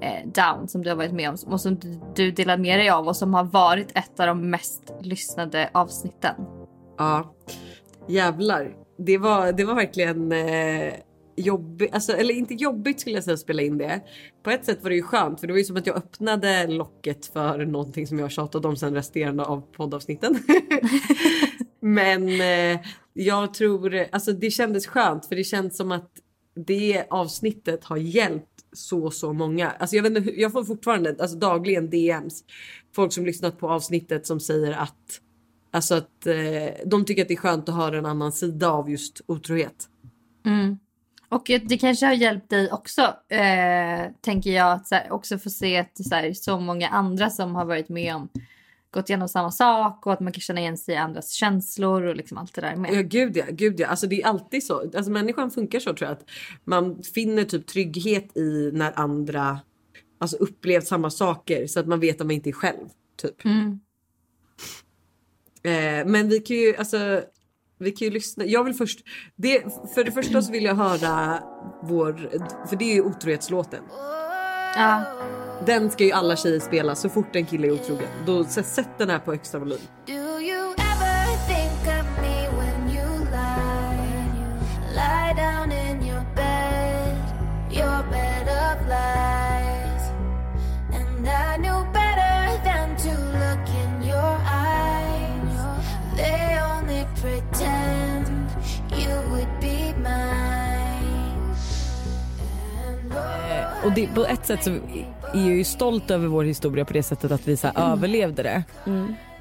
eh, 0.00 0.26
down 0.26 0.68
som 0.68 0.82
du 0.82 0.90
har 0.90 0.96
varit 0.96 1.12
med 1.12 1.28
om 1.28 1.36
och 1.46 1.60
som 1.60 1.74
du, 1.74 2.00
du 2.14 2.30
delar 2.30 2.56
med 2.56 2.78
dig 2.78 2.90
av 2.90 3.08
och 3.08 3.16
som 3.16 3.34
har 3.34 3.44
varit 3.44 3.96
ett 3.96 4.20
av 4.20 4.26
de 4.26 4.50
mest 4.50 4.94
lyssnade 5.00 5.70
avsnitten. 5.72 6.34
Ja, 6.98 7.34
jävlar. 8.08 8.83
Det 8.96 9.18
var, 9.18 9.52
det 9.52 9.64
var 9.64 9.74
verkligen 9.74 10.32
eh, 10.32 10.94
jobbigt, 11.36 11.94
alltså, 11.94 12.12
eller 12.12 12.34
inte 12.34 12.54
jobbigt 12.54 13.00
skulle 13.00 13.16
jag 13.16 13.24
säga 13.24 13.34
att 13.34 13.40
spela 13.40 13.62
in 13.62 13.78
det. 13.78 14.00
På 14.42 14.50
ett 14.50 14.64
sätt 14.64 14.82
var 14.82 14.90
det 14.90 14.96
ju 14.96 15.02
skönt 15.02 15.40
för 15.40 15.46
det 15.46 15.52
var 15.52 15.58
ju 15.58 15.64
som 15.64 15.76
att 15.76 15.86
jag 15.86 15.96
öppnade 15.96 16.66
locket 16.66 17.26
för 17.26 17.66
någonting 17.66 18.06
som 18.06 18.18
jag 18.18 18.30
tjatat 18.30 18.64
om 18.64 18.76
sen 18.76 18.94
resterande 18.94 19.44
av 19.44 19.60
poddavsnitten. 19.60 20.38
Men 21.80 22.28
eh, 22.28 22.80
jag 23.12 23.54
tror, 23.54 24.06
alltså 24.12 24.32
det 24.32 24.50
kändes 24.50 24.86
skönt 24.86 25.26
för 25.26 25.36
det 25.36 25.44
känns 25.44 25.76
som 25.76 25.92
att 25.92 26.10
det 26.66 27.04
avsnittet 27.10 27.84
har 27.84 27.96
hjälpt 27.96 28.48
så 28.72 29.10
så 29.10 29.32
många. 29.32 29.70
Alltså 29.70 29.96
jag, 29.96 30.02
vet 30.02 30.16
inte, 30.16 30.40
jag 30.40 30.52
får 30.52 30.64
fortfarande 30.64 31.16
alltså 31.18 31.36
dagligen 31.36 31.90
DMs. 31.90 32.44
Folk 32.94 33.12
som 33.12 33.26
lyssnat 33.26 33.58
på 33.58 33.70
avsnittet 33.70 34.26
som 34.26 34.40
säger 34.40 34.72
att 34.72 35.20
Alltså 35.74 35.94
att 35.94 36.26
eh, 36.26 36.86
de 36.86 37.04
tycker 37.04 37.22
att 37.22 37.28
det 37.28 37.34
är 37.34 37.38
skönt 37.38 37.68
att 37.68 37.74
höra 37.74 37.98
en 37.98 38.06
annan 38.06 38.32
sida 38.32 38.70
av 38.70 38.90
just 38.90 39.20
otrohet. 39.26 39.88
Och 41.34 41.50
det 41.68 41.78
kanske 41.78 42.06
har 42.06 42.12
hjälpt 42.12 42.50
dig 42.50 42.72
också, 42.72 43.02
eh, 43.28 44.12
tänker 44.20 44.50
jag, 44.50 44.72
att 44.72 44.90
här, 44.90 45.12
också 45.12 45.38
få 45.38 45.50
se 45.50 45.76
att 45.78 46.04
så, 46.04 46.14
här, 46.14 46.32
så 46.32 46.60
många 46.60 46.88
andra 46.88 47.30
som 47.30 47.54
har 47.54 47.64
varit 47.64 47.88
med 47.88 48.14
om, 48.14 48.28
gått 48.90 49.08
igenom 49.08 49.28
samma 49.28 49.50
sak 49.50 50.06
och 50.06 50.12
att 50.12 50.20
man 50.20 50.32
kan 50.32 50.40
känna 50.40 50.60
igen 50.60 50.78
sig 50.78 50.94
i 50.94 50.98
andras 50.98 51.30
känslor 51.30 52.02
och 52.02 52.16
liksom 52.16 52.38
allt 52.38 52.54
det 52.54 52.60
där 52.60 52.70
Ja 52.70 52.76
med. 52.76 53.10
gud 53.10 53.36
ja, 53.36 53.44
gud 53.50 53.80
ja. 53.80 53.86
Alltså 53.86 54.06
det 54.06 54.22
är 54.22 54.26
alltid 54.26 54.64
så. 54.66 54.80
Alltså 54.80 55.10
människan 55.10 55.50
funkar 55.50 55.80
så 55.80 55.94
tror 55.94 56.08
jag 56.08 56.12
att 56.12 56.30
man 56.64 57.02
finner 57.02 57.44
typ 57.44 57.66
trygghet 57.66 58.36
i 58.36 58.70
när 58.72 58.98
andra 58.98 59.60
alltså 60.18 60.36
upplevt 60.36 60.86
samma 60.86 61.10
saker 61.10 61.66
så 61.66 61.80
att 61.80 61.86
man 61.86 62.00
vet 62.00 62.20
att 62.20 62.26
man 62.26 62.34
inte 62.34 62.50
är 62.50 62.52
själv. 62.52 62.88
Typ. 63.16 63.44
Mm. 63.44 63.80
Eh, 65.64 66.06
men 66.06 66.28
vi 66.28 66.40
kan 66.40 66.56
ju 66.56 66.76
alltså 66.76 67.22
vi 67.78 67.90
kan 67.90 68.06
ju 68.06 68.14
lyssna. 68.14 68.44
Jag 68.44 68.64
vill 68.64 68.74
först. 68.74 69.00
Det, 69.36 69.62
för 69.94 70.04
det 70.04 70.12
första 70.12 70.42
så 70.42 70.52
vill 70.52 70.64
jag 70.64 70.74
höra 70.74 71.42
vår. 71.82 72.12
För 72.68 72.76
det 72.76 72.84
är 72.84 72.94
ju 72.94 73.02
otrohetslåten. 73.02 73.82
Ja. 74.76 75.02
Den 75.66 75.90
ska 75.90 76.04
ju 76.04 76.12
alla 76.12 76.36
tjejer 76.36 76.60
spela 76.60 76.94
så 76.94 77.08
fort 77.08 77.36
en 77.36 77.46
kille 77.46 77.66
är 77.66 77.72
otrogen. 77.72 78.08
Då 78.26 78.44
sätt 78.44 78.88
den 78.98 79.10
här 79.10 79.18
på 79.18 79.32
extra 79.32 79.60
volym. 79.60 79.78
Och 103.84 103.92
det, 103.92 104.06
på 104.14 104.24
ett 104.24 104.46
sätt 104.46 104.64
så 104.64 104.70
är 104.70 104.78
jag 105.32 105.56
ju 105.56 105.64
stolt 105.64 106.10
över 106.10 106.26
vår 106.26 106.44
historia 106.44 106.84
på 106.84 106.92
det 106.92 107.02
sättet 107.02 107.30
att 107.32 107.48
vi 107.48 107.56
så 107.56 107.66
här 107.66 107.92
överlevde 107.92 108.42
det. 108.42 108.64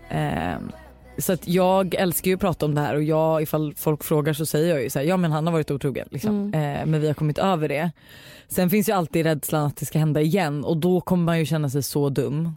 Ehm, 0.10 0.72
så 1.18 1.34
att 1.34 1.48
jag 1.48 1.96
älskar 1.96 2.30
ju 2.32 2.36
att 2.36 2.42
prata 2.42 2.66
om 2.66 2.76
det 2.76 2.82
här 2.82 2.96
och 2.96 3.04
jag, 3.04 3.42
ifall 3.42 3.74
folk 3.78 4.04
frågar 4.04 4.34
så 4.34 4.46
säger 4.46 4.74
jag 4.74 4.84
ju 4.84 4.90
så 4.90 5.00
här, 5.00 5.06
ja 5.06 5.18
men 5.18 5.32
han 5.32 5.48
har 5.48 5.54
varit 5.54 5.72
otrogen 5.72 6.08
liksom. 6.12 6.52
Ehm, 6.54 6.90
men 6.90 7.02
vi 7.02 7.08
har 7.08 7.14
kommit 7.14 7.38
över 7.38 7.70
det. 7.70 7.92
Sen 8.48 8.70
finns 8.70 8.90
ju 8.90 8.94
alltid 8.94 9.26
rädslan 9.26 9.66
att 9.66 9.78
det 9.78 9.86
ska 9.86 10.00
hända 10.00 10.22
igen 10.22 10.64
och 10.64 10.78
då 10.78 11.02
kommer 11.02 11.24
man 11.24 11.40
ju 11.40 11.46
känna 11.46 11.70
sig 11.70 11.84
så 11.84 12.10
dum. 12.10 12.52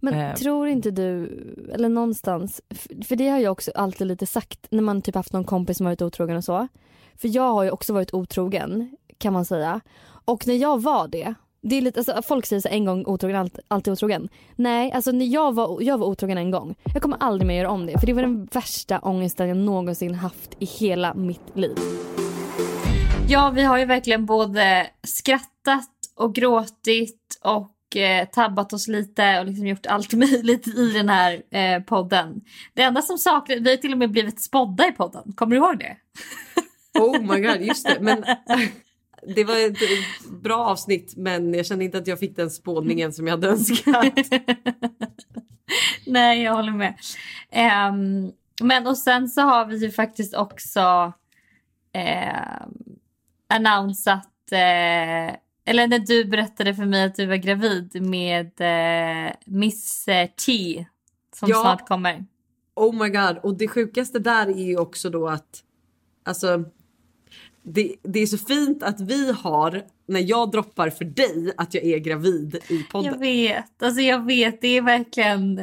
Men 0.00 0.14
Eh. 0.14 0.34
tror 0.34 0.68
inte 0.68 0.90
du, 0.90 1.38
eller 1.74 1.88
någonstans, 1.88 2.60
för 3.08 3.16
det 3.16 3.28
har 3.28 3.38
jag 3.38 3.52
också 3.52 3.70
alltid 3.74 4.06
lite 4.06 4.26
sagt 4.26 4.66
när 4.70 4.82
man 4.82 5.02
typ 5.02 5.14
haft 5.14 5.32
någon 5.32 5.44
kompis 5.44 5.76
som 5.76 5.86
varit 5.86 6.02
otrogen 6.02 6.36
och 6.36 6.44
så. 6.44 6.68
För 7.16 7.28
jag 7.36 7.52
har 7.52 7.64
ju 7.64 7.70
också 7.70 7.92
varit 7.92 8.14
otrogen 8.14 8.96
kan 9.18 9.32
man 9.32 9.44
säga. 9.44 9.80
Och 10.28 10.46
när 10.46 10.54
jag 10.54 10.82
var 10.82 11.08
det, 11.08 11.34
det 11.62 11.76
är 11.76 11.80
lite, 11.80 12.00
alltså, 12.00 12.22
folk 12.22 12.46
säger 12.46 12.60
så 12.60 12.68
en 12.68 12.84
gång 12.84 13.04
otrogen, 13.06 13.36
allt, 13.36 13.58
alltid 13.68 13.92
otrogen. 13.92 14.28
Nej, 14.56 14.92
alltså 14.92 15.12
när 15.12 15.26
jag 15.26 15.54
var, 15.54 15.82
jag 15.82 15.98
var 15.98 16.06
otrogen 16.06 16.38
en 16.38 16.50
gång, 16.50 16.74
jag 16.94 17.02
kommer 17.02 17.16
aldrig 17.20 17.46
mer 17.46 17.54
göra 17.54 17.70
om 17.70 17.86
det. 17.86 17.98
För 17.98 18.06
det 18.06 18.12
var 18.12 18.22
den 18.22 18.44
värsta 18.44 18.98
ångesten 18.98 19.48
jag 19.48 19.56
någonsin 19.56 20.14
haft 20.14 20.56
i 20.58 20.64
hela 20.64 21.14
mitt 21.14 21.56
liv. 21.56 21.76
ja, 23.28 23.50
vi 23.50 23.62
har 23.62 23.78
ju 23.78 23.84
verkligen 23.84 24.26
både 24.26 24.86
skrattat 25.06 25.90
och 26.16 26.34
gråtit 26.34 27.40
och 27.42 27.96
eh, 27.96 28.28
tabbat 28.28 28.72
oss 28.72 28.88
lite 28.88 29.40
och 29.40 29.46
liksom 29.46 29.66
gjort 29.66 29.86
allt 29.86 30.12
möjligt 30.12 30.66
i 30.66 30.90
den 30.92 31.08
här 31.08 31.42
eh, 31.50 31.82
podden. 31.82 32.40
Det 32.74 32.82
enda 32.82 33.02
som 33.02 33.18
saknas, 33.18 33.58
vi 33.60 33.70
har 33.70 33.76
till 33.76 33.92
och 33.92 33.98
med 33.98 34.10
blivit 34.10 34.42
spådda 34.42 34.88
i 34.88 34.92
podden. 34.92 35.32
Kommer 35.32 35.56
du 35.56 35.56
ihåg 35.56 35.78
det? 35.78 35.96
Oh 37.00 37.20
my 37.20 37.40
god, 37.40 37.60
just 37.60 37.86
det. 37.86 37.98
Men 38.00 38.24
det 39.36 39.44
var 39.44 39.66
ett 39.66 39.78
bra 40.42 40.56
avsnitt 40.64 41.14
men 41.16 41.54
jag 41.54 41.66
kände 41.66 41.84
inte 41.84 41.98
att 41.98 42.06
jag 42.06 42.18
fick 42.18 42.36
den 42.36 42.50
spådningen 42.50 43.12
som 43.12 43.26
jag 43.26 43.32
hade 43.32 43.48
önskat. 43.48 44.14
Nej, 46.06 46.42
jag 46.42 46.54
håller 46.54 46.72
med. 46.72 46.94
Ehm, 47.50 48.32
men 48.62 48.86
och 48.86 48.98
sen 48.98 49.28
så 49.28 49.40
har 49.40 49.66
vi 49.66 49.76
ju 49.76 49.90
faktiskt 49.90 50.34
också 50.34 51.12
eh, 51.92 52.62
annonsat, 53.48 54.52
eh, 54.52 55.34
eller 55.64 55.86
när 55.86 55.98
du 55.98 56.24
berättade 56.24 56.74
för 56.74 56.84
mig 56.84 57.04
att 57.04 57.14
du 57.14 57.26
var 57.26 57.36
gravid 57.36 58.02
med 58.02 58.50
eh, 58.60 59.32
Miss 59.46 60.08
eh, 60.08 60.28
T 60.46 60.84
som 61.34 61.48
Ja. 61.48 61.60
snart 61.60 61.88
kommer. 61.88 62.26
Oh 62.74 62.94
my 63.02 63.08
god. 63.08 63.38
Och 63.42 63.58
det 63.58 63.68
sjukaste 63.68 64.18
där 64.18 64.46
är 64.46 64.64
ju 64.64 64.78
också 64.78 65.10
då 65.10 65.28
att 65.28 65.62
alltså 66.24 66.64
det, 67.68 67.94
det 68.02 68.20
är 68.20 68.26
så 68.26 68.38
fint 68.38 68.82
att 68.82 69.00
vi 69.00 69.32
har 69.32 69.82
när 70.06 70.20
jag 70.20 70.50
droppar 70.50 70.90
för 70.90 71.04
dig 71.04 71.52
att 71.56 71.74
jag 71.74 71.84
är 71.84 71.98
gravid 71.98 72.58
i 72.68 72.82
podden. 72.82 73.12
Jag 73.12 73.18
vet, 73.20 73.82
alltså 73.82 74.00
jag 74.00 74.26
vet, 74.26 74.60
det 74.60 74.68
är 74.68 74.82
verkligen... 74.82 75.56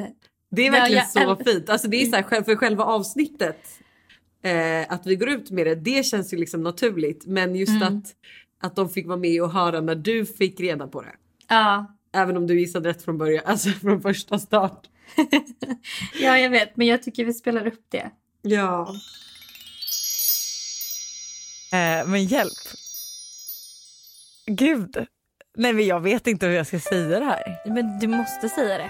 Det 0.51 0.61
är 0.61 0.65
Ja, 0.65 0.71
verkligen 0.71 1.03
jag 1.15 1.37
så 1.37 1.43
fint. 1.43 1.69
Alltså 1.69 1.87
det 1.87 2.01
är 2.01 2.05
så 2.05 2.15
här, 2.15 2.43
för 2.43 2.55
själva 2.55 2.83
avsnittet 2.83 3.59
eh, 4.43 4.93
att 4.93 5.05
vi 5.07 5.15
går 5.15 5.29
ut 5.29 5.51
med 5.51 5.67
det, 5.67 5.75
det 5.75 6.05
känns 6.05 6.33
ju 6.33 6.37
liksom 6.37 6.63
naturligt. 6.63 7.25
Men 7.25 7.55
just 7.55 7.71
Mm. 7.71 7.83
att, 7.83 8.03
att 8.61 8.75
de 8.75 8.89
fick 8.89 9.07
vara 9.07 9.17
med 9.17 9.41
och 9.41 9.51
höra 9.51 9.81
när 9.81 9.95
du 9.95 10.25
fick 10.25 10.59
reda 10.59 10.87
på 10.87 11.01
det. 11.01 11.15
Ja, 11.49 11.95
Även 12.13 12.37
om 12.37 12.47
du 12.47 12.59
gissade 12.59 12.89
rätt 12.89 13.03
från 13.03 13.17
början, 13.17 13.43
alltså 13.45 13.69
från 13.69 14.01
första 14.01 14.39
start. 14.39 14.87
ja, 16.21 16.37
jag 16.37 16.49
vet, 16.49 16.77
men 16.77 16.87
jag 16.87 17.03
tycker 17.03 17.25
vi 17.25 17.33
spelar 17.33 17.67
upp 17.67 17.85
det. 17.89 18.11
Ja. 18.41 18.95
Eh, 21.75 22.07
men 22.07 22.25
hjälp. 22.25 22.67
Gud. 24.45 25.07
Nej 25.57 25.73
men 25.73 25.85
jag 25.85 25.99
vet 25.99 26.27
inte 26.27 26.45
hur 26.45 26.53
jag 26.53 26.67
ska 26.67 26.79
säga 26.79 27.19
det 27.19 27.25
här. 27.25 27.61
Men 27.65 27.99
du 27.99 28.07
måste 28.07 28.49
säga 28.49 28.77
det. 28.77 28.89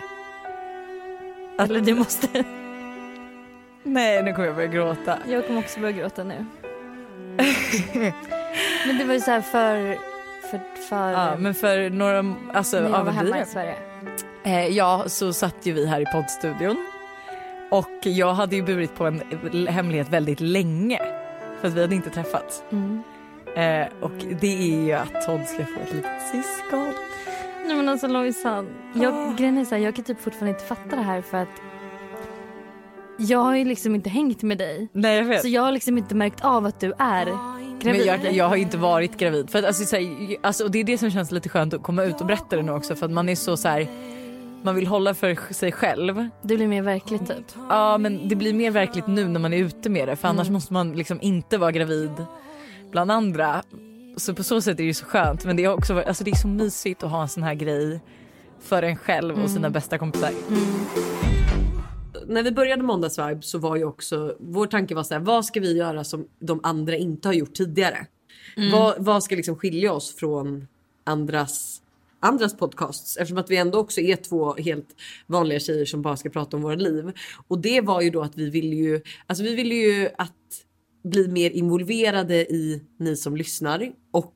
Eller 1.63 1.81
du 1.81 1.95
måste. 1.95 2.27
Nej 3.83 4.23
nu 4.23 4.33
kommer 4.33 4.47
jag 4.47 4.55
börja 4.55 4.67
gråta. 4.67 5.19
Jag 5.27 5.47
kommer 5.47 5.59
också 5.59 5.79
börja 5.79 5.97
gråta 5.97 6.23
nu. 6.23 6.45
Men 8.87 8.97
det 8.97 9.05
var 9.05 9.13
ju 9.13 9.19
så 9.19 9.31
här 9.31 9.41
för... 9.41 9.97
För... 10.51 10.59
för 10.89 11.11
Ja 11.11 11.37
men 11.37 11.55
för 11.55 11.89
några, 11.89 12.35
alltså 12.53 12.79
när 12.79 12.89
jag 12.89 12.99
ja, 12.99 13.03
var 13.03 13.11
hemma 13.11 13.41
i 13.41 13.45
Sverige. 13.45 13.75
Eh, 14.43 14.67
ja, 14.67 15.03
så 15.07 15.33
satt 15.33 15.55
ju 15.63 15.73
vi 15.73 15.87
här 15.87 16.01
i 16.01 16.05
poddstudion. 16.05 16.87
Och 17.71 17.99
jag 18.01 18.33
hade 18.33 18.55
ju 18.55 18.63
burit 18.63 18.95
på 18.95 19.05
en 19.05 19.21
hemlighet 19.67 20.09
väldigt 20.09 20.39
länge. 20.39 21.14
För 21.65 21.69
att 21.69 21.77
vi 21.77 21.81
hade 21.81 21.95
inte 21.95 22.09
träffats. 22.09 22.63
Mm. 22.71 23.01
Eh, 23.55 23.87
och 24.03 24.11
det 24.41 24.73
är 24.73 24.85
ju 24.85 24.91
att 24.93 25.25
Todd 25.25 25.45
ska 25.47 25.65
få 25.65 25.79
ett 25.83 25.93
litet 25.93 26.21
syskon. 26.31 26.93
Nej 27.65 27.75
men 27.75 27.89
alltså 27.89 28.07
Lojsan. 28.07 28.67
Jag, 28.95 29.13
Ah. 29.13 29.33
grejen 29.37 29.57
är 29.57 29.65
så 29.65 29.75
här, 29.75 29.81
jag 29.81 29.95
kan 29.95 30.05
typ 30.05 30.21
fortfarande 30.21 30.49
inte 30.51 30.63
fatta 30.63 30.95
det 30.95 31.01
här 31.01 31.21
för 31.21 31.37
att 31.37 31.47
jag 33.17 33.39
har 33.39 33.55
ju 33.55 33.65
liksom 33.65 33.95
inte 33.95 34.09
hängt 34.09 34.43
med 34.43 34.57
dig. 34.57 34.87
Nej 34.91 35.17
jag 35.17 35.25
vet. 35.25 35.41
Så 35.41 35.47
jag 35.47 35.61
har 35.61 35.71
liksom 35.71 35.97
inte 35.97 36.15
märkt 36.15 36.45
av 36.45 36.65
att 36.65 36.79
du 36.79 36.93
är 36.99 37.25
Men 37.25 37.79
gravid. 37.79 38.05
jag, 38.05 38.33
jag 38.33 38.49
har 38.49 38.55
inte 38.55 38.77
varit 38.77 39.17
gravid. 39.17 39.49
För 39.49 39.59
att, 39.59 39.65
alltså, 39.65 39.85
så 39.85 39.95
här, 39.95 40.35
alltså, 40.41 40.63
och 40.63 40.71
det 40.71 40.79
är 40.79 40.83
det 40.83 40.97
som 40.97 41.11
känns 41.11 41.31
lite 41.31 41.49
skönt 41.49 41.73
att 41.73 41.83
komma 41.83 42.03
ut 42.03 42.21
och 42.21 42.27
berätta 42.27 42.55
det 42.55 42.61
nu 42.61 42.71
också. 42.71 42.95
För 42.95 43.05
att 43.05 43.11
man 43.11 43.29
är 43.29 43.35
så, 43.35 43.57
så 43.57 43.67
här, 43.67 43.87
man 44.65 44.75
vill 44.75 44.87
hålla 44.87 45.13
för 45.13 45.53
sig 45.53 45.71
själv. 45.71 46.29
Det 46.41 46.55
blir 46.55 46.67
mer 46.67 46.81
verkligt 46.81 47.27
typ. 47.27 47.45
Ja 47.69 47.97
men 47.97 48.27
det 48.27 48.35
blir 48.35 48.53
mer 48.53 48.71
verkligt 48.71 49.07
nu 49.07 49.27
när 49.27 49.39
man 49.39 49.53
är 49.53 49.57
ute 49.57 49.89
med 49.89 50.07
det. 50.07 50.15
För 50.15 50.27
annars 50.27 50.49
måste 50.49 50.73
man 50.73 50.93
liksom 50.93 51.21
inte 51.21 51.57
vara 51.57 51.71
gravid 51.71 52.11
bland 52.91 53.11
andra. 53.11 53.63
Så 54.17 54.33
på 54.33 54.43
så 54.43 54.61
sätt 54.61 54.73
är 54.73 54.77
det 54.77 54.83
ju 54.83 54.93
så 54.93 55.05
skönt. 55.05 55.45
Men 55.45 55.55
det 55.55 55.63
är 55.63 55.73
också 55.73 56.01
alltså, 56.01 56.23
det 56.23 56.31
är 56.31 56.35
så 56.35 56.47
mysigt 56.47 57.03
att 57.03 57.11
ha 57.11 57.21
en 57.21 57.29
sån 57.29 57.43
här 57.43 57.53
grej 57.53 58.01
för 58.59 58.83
en 58.83 58.97
själv 58.97 59.43
och 59.43 59.49
sina 59.49 59.69
bästa 59.69 59.97
kompisar. 59.97 60.31
När 62.27 62.43
vi 62.43 62.51
började 62.51 62.83
Måndagsvibe 62.83 63.41
så 63.41 63.57
var 63.57 63.75
ju 63.75 63.85
också 63.85 64.35
vår 64.39 64.67
tanke 64.67 64.95
var 64.95 65.03
så 65.03 65.13
här, 65.13 65.21
vad 65.21 65.45
ska 65.45 65.59
vi 65.59 65.77
göra 65.77 66.03
som 66.03 66.27
de 66.39 66.59
andra 66.63 66.95
inte 66.95 67.27
har 67.27 67.33
gjort 67.33 67.53
tidigare? 67.53 68.07
Vad, 68.71 68.95
vad 68.97 69.23
ska 69.23 69.35
liksom 69.35 69.55
skilja 69.55 69.93
oss 69.93 70.15
från 70.15 70.67
andras 71.03 71.81
andras 72.25 72.57
podcasts 72.57 73.17
eftersom 73.17 73.37
att 73.37 73.51
vi 73.51 73.57
ändå 73.57 73.79
också 73.79 74.01
är 74.01 74.15
två 74.15 74.55
helt 74.55 74.95
vanliga 75.27 75.59
tjejer 75.59 75.85
som 75.85 76.01
bara 76.01 76.17
ska 76.17 76.29
prata 76.29 76.57
om 76.57 76.63
våra 76.63 76.75
liv. 76.75 77.11
Och 77.47 77.59
det 77.61 77.81
var 77.81 78.01
ju 78.01 78.09
då 78.09 78.21
att 78.21 78.37
vi 78.37 78.49
ville 78.49 78.75
ju, 78.75 79.01
alltså 79.27 79.43
vi 79.43 79.55
ville 79.55 79.75
ju 79.75 80.09
att 80.17 80.31
bli 81.03 81.27
mer 81.27 81.49
involverade 81.49 82.35
i 82.35 82.81
ni 82.99 83.15
som 83.15 83.37
lyssnar 83.37 83.91
och 84.11 84.35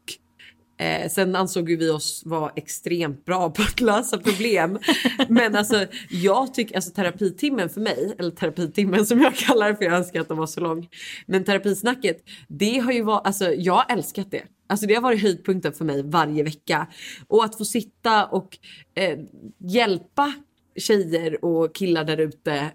Eh, 0.80 1.10
sen 1.10 1.36
ansåg 1.36 1.70
ju 1.70 1.78
vi 1.78 1.90
oss 1.90 2.24
vara 2.26 2.52
extremt 2.56 3.26
bra 3.26 3.50
på 3.50 3.62
att 3.62 3.82
lösa 3.82 4.18
problem. 4.18 4.80
Men 5.30 5.56
alltså 5.56 5.86
jag 6.10 6.54
tycker, 6.54 6.76
alltså 6.76 6.92
terapitimmen 6.92 7.70
för 7.70 7.82
mig, 7.82 8.16
eller 8.20 8.32
terapitimmen 8.32 9.06
som 9.06 9.22
jag 9.22 9.36
kallar 9.36 9.70
det 9.70 9.76
för 9.76 9.86
jag 9.86 9.94
önskar 9.94 10.22
att 10.22 10.28
den 10.28 10.38
var 10.38 10.48
så 10.48 10.60
lång. 10.60 10.88
Men 11.26 11.44
terapisnacket, 11.44 12.18
det 12.48 12.80
har 12.80 12.92
ju 12.92 13.02
varit, 13.02 13.28
alltså 13.28 13.52
jag 13.54 13.74
har 13.74 13.86
älskat 13.90 14.32
det. 14.32 14.44
Alltså 14.70 14.86
det 14.88 14.94
har 14.96 15.02
varit 15.02 15.22
höjdpunkten 15.22 15.74
för 15.74 15.86
mig 15.86 16.04
varje 16.04 16.44
vecka. 16.44 16.88
Och 17.28 17.44
att 17.46 17.58
få 17.58 17.66
sitta 17.66 18.26
och 18.26 18.58
eh, 18.96 19.20
hjälpa 19.58 20.34
tjejer 20.76 21.46
och 21.46 21.76
killar 21.76 22.04
där 22.04 22.18
ute, 22.18 22.72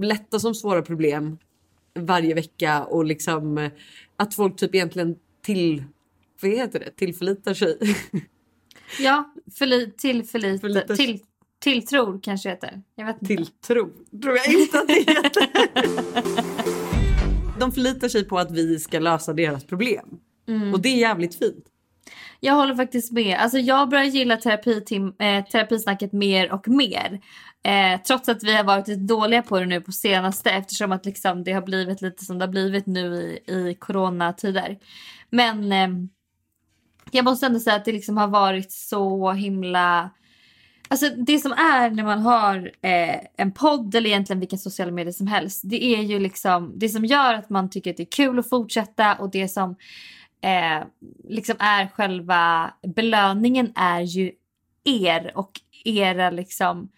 lätta 0.00 0.38
som 0.38 0.54
svåra 0.54 0.82
problem 0.82 1.38
varje 1.98 2.34
vecka 2.34 2.84
och 2.84 3.04
liksom 3.04 3.58
eh, 3.58 3.70
att 4.16 4.34
folk 4.34 4.56
typ 4.56 4.74
egentligen 4.74 5.16
till 5.42 5.84
vad 6.42 6.50
heter 6.50 6.78
det? 6.80 6.90
Tillförlitar 6.90 7.54
sig. 7.54 7.78
Ja, 9.00 9.34
förli, 9.58 9.92
till 9.98 10.24
förlit, 10.24 10.60
Förlitar- 10.60 10.96
till, 10.96 11.20
tilltror 11.58 12.20
kanske 12.22 12.48
heter. 12.48 12.82
Jag 12.94 13.06
vet 13.06 13.22
inte. 13.22 13.26
Tilltro. 13.36 13.90
Tror 14.22 14.36
jag 14.36 14.46
inte 14.60 14.78
att 14.80 14.88
det 14.88 14.94
heter. 14.94 15.48
De 17.60 17.72
förlitar 17.72 18.08
sig 18.08 18.24
på 18.24 18.38
att 18.38 18.50
vi 18.50 18.78
ska 18.78 18.98
lösa 18.98 19.32
deras 19.32 19.64
problem. 19.64 20.18
Och 20.72 20.80
det 20.80 20.88
är 20.88 20.96
jävligt 20.96 21.38
fint. 21.38 21.64
Jag 22.40 22.54
håller 22.54 22.74
faktiskt 22.74 23.12
med. 23.12 23.38
Alltså 23.38 23.58
jag 23.58 23.88
börjar 23.88 24.04
gilla 24.04 24.36
terapitim, 24.36 25.14
eh, 25.18 25.44
terapisnacket 25.44 26.12
mer 26.12 26.52
och 26.52 26.68
mer. 26.68 27.20
Eh, 27.64 28.00
trots 28.00 28.28
att 28.28 28.42
vi 28.42 28.56
har 28.56 28.64
varit 28.64 28.88
lite 28.88 29.00
dåliga 29.00 29.42
på 29.42 29.60
det 29.60 29.66
nu 29.66 29.80
på 29.80 29.92
senaste 29.92 30.50
eftersom 30.50 30.92
att 30.92 31.06
liksom 31.06 31.44
det 31.44 31.52
har 31.52 31.62
blivit 31.62 32.02
lite 32.02 32.24
som 32.24 32.38
det 32.38 32.44
har 32.44 32.50
blivit 32.50 32.86
nu 32.86 33.14
i, 33.46 33.52
i 33.52 33.74
coronatider. 33.74 34.78
Men 35.30 35.72
eh, 35.72 35.88
jag 37.10 37.24
måste 37.24 37.46
ändå 37.46 37.60
säga 37.60 37.76
att 37.76 37.84
det 37.84 37.92
liksom 37.92 38.16
har 38.16 38.28
varit 38.28 38.72
så 38.72 39.32
himla... 39.32 40.10
Alltså 40.90 41.08
det 41.08 41.38
som 41.38 41.52
är 41.52 41.90
när 41.90 42.04
man 42.04 42.22
har 42.22 42.56
eh, 42.82 43.20
en 43.36 43.52
podd 43.52 43.94
eller 43.94 44.10
egentligen 44.10 44.40
vilka 44.40 44.56
sociala 44.56 44.92
medier 44.92 45.12
som 45.12 45.26
helst. 45.26 45.60
Det 45.64 45.84
är 45.84 46.02
ju 46.02 46.18
liksom 46.18 46.72
det 46.76 46.88
som 46.88 47.04
gör 47.04 47.34
att 47.34 47.50
man 47.50 47.70
tycker 47.70 47.90
att 47.90 47.96
det 47.96 48.02
är 48.02 48.12
kul 48.12 48.38
att 48.38 48.48
fortsätta 48.48 49.14
och 49.14 49.30
det 49.30 49.48
som 49.48 49.76
eh, 50.42 50.86
liksom 51.24 51.56
är 51.58 51.86
själva 51.86 52.74
belöningen 52.82 53.72
är 53.74 54.00
ju 54.00 54.32
er 54.84 55.32
och 55.34 55.60
era 55.84 56.30
liksom 56.30 56.88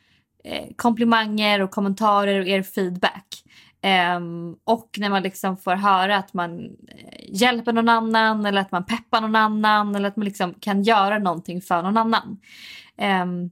eh, 0.44 0.68
komplimanger 0.76 1.62
och 1.62 1.70
kommentarer 1.70 2.40
och 2.40 2.46
er 2.46 2.62
feedback. 2.62 3.44
Um, 4.16 4.57
och 4.64 4.96
när 4.98 5.11
man 5.11 5.22
liksom 5.22 5.57
får 5.57 5.74
höra 5.74 6.16
att 6.16 6.35
man 6.35 6.64
eh, 6.64 7.24
hjälper 7.29 7.72
någon 7.72 7.88
annan 7.88 8.46
eller 8.46 8.61
att 8.61 8.72
man 8.72 8.85
peppar 8.85 9.20
någon 9.20 9.37
annan 9.37 9.94
eller 9.94 10.09
att 10.09 10.16
man 10.16 10.24
liksom 10.24 10.55
kan 10.55 10.83
göra 10.83 11.18
någonting 11.18 11.61
för 11.61 11.83
någon 11.83 11.96
annan. 11.96 12.38
Um, 13.22 13.50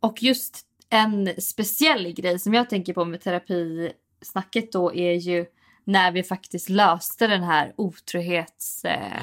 och 0.00 0.22
just 0.22 0.66
en 0.90 1.30
speciell 1.38 2.12
grej 2.12 2.38
som 2.38 2.54
jag 2.54 2.70
tänker 2.70 2.92
på 2.92 3.04
med 3.04 3.20
terapisnacket 3.20 4.72
då 4.72 4.94
är 4.94 5.12
ju 5.12 5.46
när 5.90 6.12
vi 6.12 6.22
faktiskt 6.22 6.68
löste 6.68 7.26
den 7.26 7.42
här 7.42 7.72
otrohets... 7.76 8.84
Eh, 8.84 9.22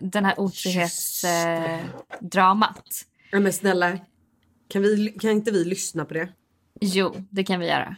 den 0.00 0.24
här 0.24 0.40
otrohetsdramat. 0.40 2.78
Eh. 2.78 2.82
Ja, 3.30 3.40
men 3.40 3.52
snälla, 3.52 3.98
kan, 4.68 4.82
vi, 4.82 5.16
kan 5.20 5.30
inte 5.30 5.50
vi 5.50 5.64
lyssna 5.64 6.04
på 6.04 6.14
det? 6.14 6.28
jo, 6.80 7.14
det 7.30 7.44
kan 7.44 7.60
vi 7.60 7.66
göra. 7.66 7.96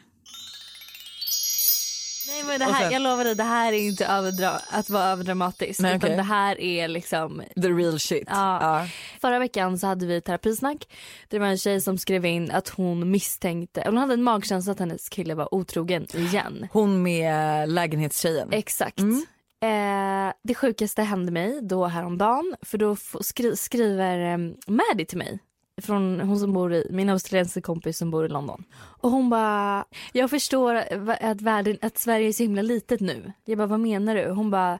Nej 2.44 2.58
men 2.58 2.68
det 2.68 2.74
här, 2.74 2.82
sen- 2.82 2.92
jag 2.92 3.02
lovar 3.02 3.24
dig, 3.24 3.34
det 3.34 3.42
här 3.44 3.72
är 3.72 3.76
inte 3.78 4.06
överdra 4.06 4.50
att 4.70 4.90
vara 4.90 5.04
överdramatisk. 5.04 5.80
Nej, 5.80 5.96
utan 5.96 6.06
okej. 6.08 6.16
det 6.16 6.22
här 6.22 6.60
är 6.60 6.88
liksom 6.88 7.42
The 7.62 7.68
real 7.68 7.98
shit. 8.00 8.24
Ja. 8.30 8.86
Förra 9.20 9.38
veckan 9.38 9.78
så 9.78 9.86
hade 9.86 10.06
vi 10.06 10.20
terapisnack. 10.20 10.88
Det 11.28 11.38
var 11.38 11.46
en 11.46 11.58
tjej 11.58 11.80
som 11.80 11.98
skrev 11.98 12.24
in 12.26 12.50
att 12.50 12.68
hon 12.68 13.10
misstänkte, 13.10 13.82
hon 13.86 13.96
hade 13.96 14.14
en 14.14 14.22
magkänsla 14.22 14.72
att 14.72 14.78
hennes 14.78 15.08
kille 15.08 15.34
var 15.34 15.54
otrogen 15.54 16.06
igen. 16.14 16.68
Hon 16.72 17.02
med 17.02 17.68
lägenhetstjejen. 17.68 18.48
Exakt. 18.52 18.98
Mm. 19.00 19.26
Eh, 19.62 20.32
det 20.44 20.54
sjukaste 20.54 21.02
hände 21.02 21.32
mig 21.32 21.58
då 21.62 21.86
häromdagen 21.86 22.54
för 22.62 22.78
då 22.78 22.96
skri- 23.20 23.56
skriver 23.56 24.18
eh, 24.32 24.38
Maddie 24.66 25.04
till 25.04 25.18
mig. 25.18 25.38
Från 25.82 26.20
hon 26.20 26.38
som 26.38 26.52
bor 26.52 26.74
i, 26.74 26.86
min 26.90 27.10
australiensiska 27.10 27.60
kompis 27.60 27.98
som 27.98 28.10
bor 28.10 28.26
i 28.26 28.28
London. 28.28 28.64
Och 28.74 29.10
hon 29.10 29.30
bara, 29.30 29.84
jag 30.12 30.30
förstår 30.30 30.74
att, 31.20 31.40
världen, 31.40 31.78
att 31.82 31.98
Sverige 31.98 32.28
är 32.28 32.32
så 32.32 32.42
himla 32.42 32.62
litet 32.62 33.00
nu. 33.00 33.32
Jag 33.44 33.58
bara, 33.58 33.66
vad 33.66 33.80
menar 33.80 34.14
du? 34.14 34.30
Hon 34.30 34.50
bara, 34.50 34.78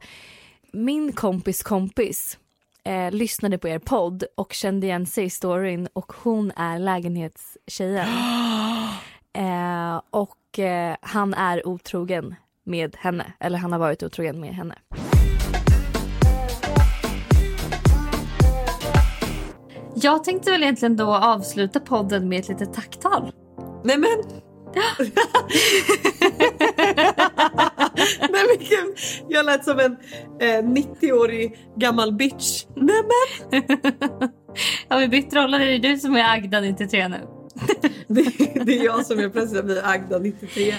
min 0.73 1.13
kompis 1.13 1.63
kompis 1.63 2.39
eh, 2.85 3.11
lyssnade 3.11 3.59
på 3.59 3.69
er 3.69 3.79
podd 3.79 4.25
och 4.35 4.53
kände 4.53 4.87
igen 4.87 5.07
sig 5.07 5.25
i 5.25 5.31
storyn 5.31 5.89
och 5.93 6.13
hon 6.23 6.53
är 6.57 6.79
lägenhetstjejen. 6.79 8.09
eh, 9.33 10.01
och 10.11 10.59
eh, 10.59 10.97
han 11.01 11.35
är 11.35 11.69
otrogen 11.69 12.35
med 12.65 12.97
henne. 12.97 13.33
Eller 13.41 13.59
han 13.59 13.73
har 13.73 13.79
varit 13.79 14.03
otrogen 14.03 14.41
med 14.41 14.55
henne. 14.55 14.75
Jag 20.03 20.25
tänkte 20.25 20.51
väl 20.51 20.63
egentligen 20.63 20.97
då 20.97 21.15
avsluta 21.15 21.81
podden 21.81 22.29
med 22.29 22.41
ett 22.41 22.49
litet 22.49 22.75
tacktal. 22.75 23.33
Nej 23.85 23.99
men! 23.99 24.11
Nej 28.21 28.45
men 28.47 28.59
gud, 28.59 28.97
jag 29.29 29.47
lät 29.47 29.65
som 29.65 29.79
en 29.79 29.97
eh, 30.41 30.65
90-årig 30.65 31.59
gammal 31.77 32.13
bitch. 32.13 32.65
Nej 32.77 33.03
men! 33.51 33.63
Har 34.89 35.01
vi 35.01 35.09
bytt 35.09 35.35
roller? 35.35 35.61
Är 35.61 35.79
det 35.79 35.89
du 35.89 35.99
som 35.99 36.17
är 36.17 36.35
Agda 36.35 36.61
93 36.61 37.09
nu? 37.09 37.38
Det, 38.07 38.23
det 38.65 38.79
är 38.79 38.85
jag 38.85 39.07
som 39.07 39.19
är 39.19 39.29
plötsligt 39.29 39.65
blir 39.65 39.83
Agda 39.85 40.19
93. 40.19 40.75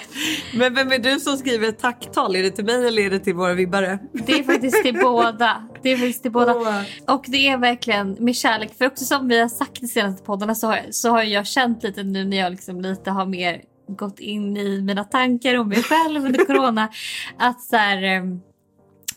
Men 0.56 0.74
vem 0.74 0.92
är 0.92 1.00
du 1.00 1.20
som 1.20 1.38
skriver 1.38 1.70
ett 1.70 1.80
tacktal? 1.80 2.36
Är 2.36 2.44
det 2.44 2.52
till 2.52 2.66
mig 2.66 2.88
eller 2.88 3.02
är 3.02 3.10
det 3.10 3.20
till 3.20 3.34
våra 3.34 3.54
vibbare? 3.54 4.00
Det 4.12 4.40
är 4.40 4.44
faktiskt 4.44 4.84
till 4.84 5.00
båda. 5.02 5.68
Det 5.82 5.90
är 5.90 5.98
faktiskt 5.98 6.22
till 6.22 6.32
båda. 6.32 6.56
Åh. 6.56 6.82
Och 7.08 7.26
det 7.28 7.48
är 7.48 7.58
verkligen 7.58 8.12
med 8.20 8.36
kärlek. 8.36 8.78
För 8.78 8.86
också 8.86 9.06
som 9.06 9.28
vi 9.28 9.40
har 9.40 9.50
sagt 9.50 9.84
i 9.84 9.88
senaste 9.88 10.24
poddarna 10.24 10.56
så 10.56 10.68
har, 10.68 10.76
jag, 10.76 10.96
så 10.96 11.10
har 11.10 11.24
jag 11.24 11.48
känt 11.48 11.84
lite 11.84 12.04
nu 12.04 12.26
när 12.26 12.38
jag 12.38 12.52
liksom 12.52 12.82
lite 12.82 13.12
har 13.12 13.26
mer 13.26 13.62
gått 13.88 14.20
in 14.20 14.58
i 14.58 14.82
mina 14.82 15.04
tankar 15.04 15.56
om 15.56 15.70
mig 15.70 15.84
själv 15.84 16.26
under 16.26 16.46
corona. 16.46 16.90
Att 17.38 17.62
så 17.62 17.76
här, 17.76 18.04
ehm, 18.04 18.42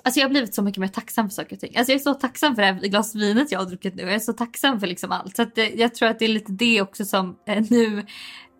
Alltså 0.04 0.20
jag 0.20 0.26
har 0.26 0.30
blivit 0.30 0.54
så 0.54 0.62
mycket 0.62 0.80
mer 0.80 0.88
tacksam 0.88 1.28
för 1.28 1.34
saker 1.34 1.56
och 1.56 1.60
ting. 1.60 1.76
Alltså 1.76 1.92
jag 1.92 2.00
är 2.00 2.02
så 2.02 2.14
tacksam 2.14 2.54
för 2.54 2.62
det 2.62 2.68
här 2.72 2.80
glas 2.80 3.14
vinet 3.14 3.52
jag 3.52 3.58
har 3.58 3.66
druckit 3.66 3.94
nu. 3.94 4.02
Jag 4.02 4.14
är 4.14 4.18
så 4.18 4.32
tacksam 4.32 4.80
för 4.80 4.86
liksom 4.86 5.12
allt. 5.12 5.36
Så 5.36 5.44
det, 5.54 5.70
jag 5.70 5.94
tror 5.94 6.08
att 6.08 6.18
det 6.18 6.24
är 6.24 6.28
lite 6.28 6.52
det 6.52 6.82
också 6.82 7.04
som 7.04 7.36
eh, 7.46 7.64
nu 7.70 8.06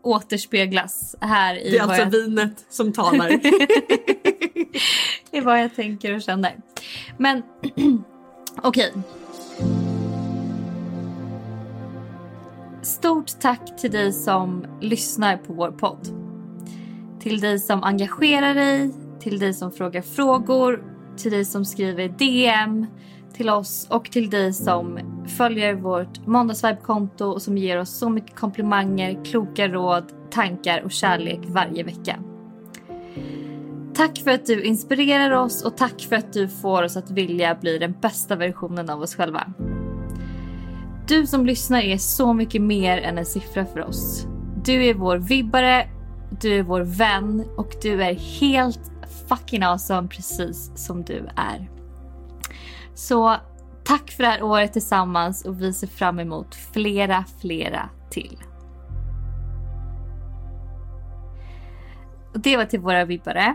återspeglas 0.02 1.16
här 1.20 1.54
i 1.54 1.70
Det 1.70 1.78
är 1.78 1.82
alltså 1.82 1.98
jag 1.98 2.10
vinet 2.10 2.66
som 2.68 2.92
talar. 2.92 3.30
i 5.32 5.40
vad 5.40 5.60
jag 5.60 5.74
tänker 5.74 6.14
och 6.14 6.22
känner. 6.22 6.56
Men 7.18 7.42
okej. 8.62 8.92
Stort 12.82 13.40
tack 13.40 13.80
till 13.80 13.90
dig 13.90 14.12
som 14.12 14.66
lyssnar 14.80 15.36
på 15.36 15.52
vår 15.52 15.70
podd. 15.70 16.08
Till 17.20 17.40
dig 17.40 17.58
som 17.58 17.84
engagerar 17.84 18.54
dig, 18.54 18.90
till 19.20 19.38
dig 19.38 19.54
som 19.54 19.72
frågar 19.72 20.02
frågor, 20.02 20.91
till 21.16 21.30
dig 21.30 21.44
som 21.44 21.64
skriver 21.64 22.08
DM 22.08 22.86
till 23.34 23.50
oss 23.50 23.86
och 23.90 24.10
till 24.10 24.30
dig 24.30 24.52
som 24.52 24.98
följer 25.36 25.74
vårt 25.74 26.26
måndagsvibe-konto 26.26 27.24
och 27.24 27.42
som 27.42 27.58
ger 27.58 27.80
oss 27.80 27.90
så 27.90 28.10
mycket 28.10 28.36
komplimanger, 28.36 29.24
kloka 29.24 29.68
råd, 29.68 30.04
tankar 30.30 30.82
och 30.82 30.92
kärlek 30.92 31.40
varje 31.44 31.82
vecka. 31.82 32.18
Tack 33.94 34.18
för 34.18 34.30
att 34.30 34.46
du 34.46 34.62
inspirerar 34.62 35.30
oss 35.30 35.64
och 35.64 35.76
tack 35.76 36.00
för 36.00 36.16
att 36.16 36.32
du 36.32 36.48
får 36.48 36.82
oss 36.82 36.96
att 36.96 37.10
vilja 37.10 37.54
bli 37.54 37.78
den 37.78 37.94
bästa 38.00 38.36
versionen 38.36 38.90
av 38.90 39.02
oss 39.02 39.14
själva. 39.14 39.52
Du 41.08 41.26
som 41.26 41.46
lyssnar 41.46 41.80
är 41.80 41.96
så 41.96 42.32
mycket 42.32 42.62
mer 42.62 42.98
än 42.98 43.18
en 43.18 43.26
siffra 43.26 43.66
för 43.66 43.80
oss. 43.80 44.26
Du 44.64 44.86
är 44.86 44.94
vår 44.94 45.16
vibbare, 45.16 45.88
du 46.40 46.58
är 46.58 46.62
vår 46.62 46.80
vän 46.80 47.44
och 47.56 47.74
du 47.82 48.02
är 48.02 48.14
helt 48.14 48.91
fucking 49.36 49.62
awesome 49.62 50.08
precis 50.08 50.70
som 50.74 51.02
du 51.04 51.28
är. 51.36 51.70
Så 52.94 53.36
tack 53.84 54.10
för 54.10 54.22
det 54.22 54.28
här 54.28 54.42
året 54.42 54.72
tillsammans 54.72 55.44
och 55.44 55.62
vi 55.62 55.72
ser 55.72 55.86
fram 55.86 56.18
emot 56.20 56.54
flera, 56.54 57.24
flera 57.40 57.88
till. 58.10 58.38
Och 62.34 62.40
Det 62.40 62.56
var 62.56 62.64
till 62.64 62.80
våra 62.80 63.04
vibbare. 63.04 63.54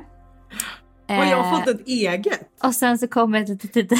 Och 1.07 1.13
jag 1.15 1.37
har 1.43 1.53
Eh, 1.53 1.59
fått 1.59 1.67
ett 1.67 1.87
eget. 1.87 2.39
och 2.63 2.75
sen 2.75 2.97
så 2.97 3.07
kommer 3.07 3.41
ett 3.41 3.49
litet 3.49 3.89
dig. 3.89 3.99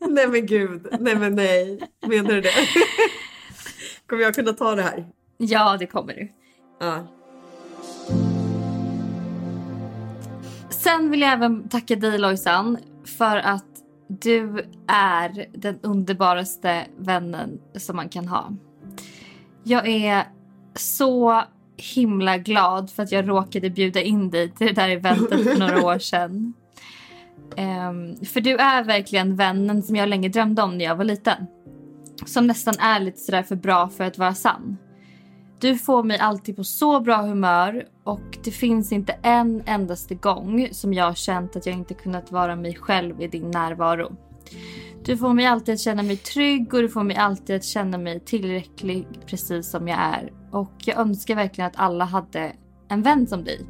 Nej 0.08 0.26
men 0.28 0.46
gud, 0.46 0.86
nej 1.00 1.16
men 1.16 1.34
nej. 1.34 1.80
Menar 2.06 2.30
du 2.30 2.40
det? 2.40 2.50
Kommer 4.06 4.22
jag 4.22 4.34
kunna 4.34 4.52
ta 4.52 4.74
det 4.74 4.82
här? 4.82 5.06
Ja, 5.36 5.76
det 5.76 5.86
kommer 5.86 6.14
du. 6.14 6.32
Ja. 6.80 7.06
Sen 10.78 11.10
vill 11.10 11.20
jag 11.20 11.32
även 11.32 11.68
tacka 11.68 11.96
dig 11.96 12.18
Lojsan 12.18 12.78
för 13.18 13.36
att 13.36 13.64
du 14.08 14.64
är 14.88 15.46
den 15.52 15.78
underbaraste 15.82 16.86
vännen 16.98 17.60
som 17.76 17.96
man 17.96 18.08
kan 18.08 18.28
ha. 18.28 18.52
Jag 19.64 19.88
är 19.88 20.24
så 20.74 21.42
himla 21.76 22.38
glad 22.38 22.90
för 22.90 23.02
att 23.02 23.12
jag 23.12 23.28
råkade 23.28 23.70
bjuda 23.70 24.02
in 24.02 24.30
dig 24.30 24.50
till 24.50 24.66
det 24.66 24.72
där 24.72 24.88
eventet 24.88 25.44
för 25.44 25.58
några 25.58 25.84
år 25.84 25.98
sedan. 25.98 26.52
Um, 27.48 28.26
för 28.26 28.40
du 28.40 28.56
är 28.56 28.84
verkligen 28.84 29.36
vännen 29.36 29.82
som 29.82 29.96
jag 29.96 30.08
länge 30.08 30.28
drömde 30.28 30.62
om 30.62 30.78
när 30.78 30.84
jag 30.84 30.96
var 30.96 31.04
liten. 31.04 31.46
Som 32.26 32.46
nästan 32.46 32.74
är 32.78 33.00
lite 33.00 33.18
sådär 33.18 33.42
för 33.42 33.56
bra 33.56 33.88
för 33.88 34.04
att 34.04 34.18
vara 34.18 34.34
sann. 34.34 34.76
Du 35.60 35.78
får 35.78 36.02
mig 36.02 36.18
alltid 36.18 36.56
på 36.56 36.64
så 36.64 37.00
bra 37.00 37.16
humör 37.16 37.84
och 38.08 38.38
det 38.44 38.50
finns 38.50 38.92
inte 38.92 39.16
en 39.22 39.62
endaste 39.66 40.14
gång 40.14 40.68
som 40.72 40.94
jag 40.94 41.04
har 41.04 41.14
känt 41.14 41.56
att 41.56 41.66
jag 41.66 41.74
inte 41.74 41.94
kunnat 41.94 42.32
vara 42.32 42.56
mig 42.56 42.74
själv 42.74 43.22
i 43.22 43.28
din 43.28 43.50
närvaro. 43.50 44.16
Du 45.04 45.16
får 45.16 45.34
mig 45.34 45.46
alltid 45.46 45.74
att 45.74 45.80
känna 45.80 46.02
mig 46.02 46.16
trygg 46.16 46.74
och 46.74 46.80
du 46.80 46.88
får 46.88 47.02
mig 47.02 47.16
alltid 47.16 47.56
att 47.56 47.64
känna 47.64 47.98
mig 47.98 48.20
tillräcklig 48.20 49.06
precis 49.26 49.70
som 49.70 49.88
jag 49.88 49.98
är. 49.98 50.32
Och 50.50 50.72
jag 50.84 50.98
önskar 50.98 51.34
verkligen 51.34 51.68
att 51.68 51.76
alla 51.76 52.04
hade 52.04 52.52
en 52.88 53.02
vän 53.02 53.26
som 53.26 53.44
dig. 53.44 53.60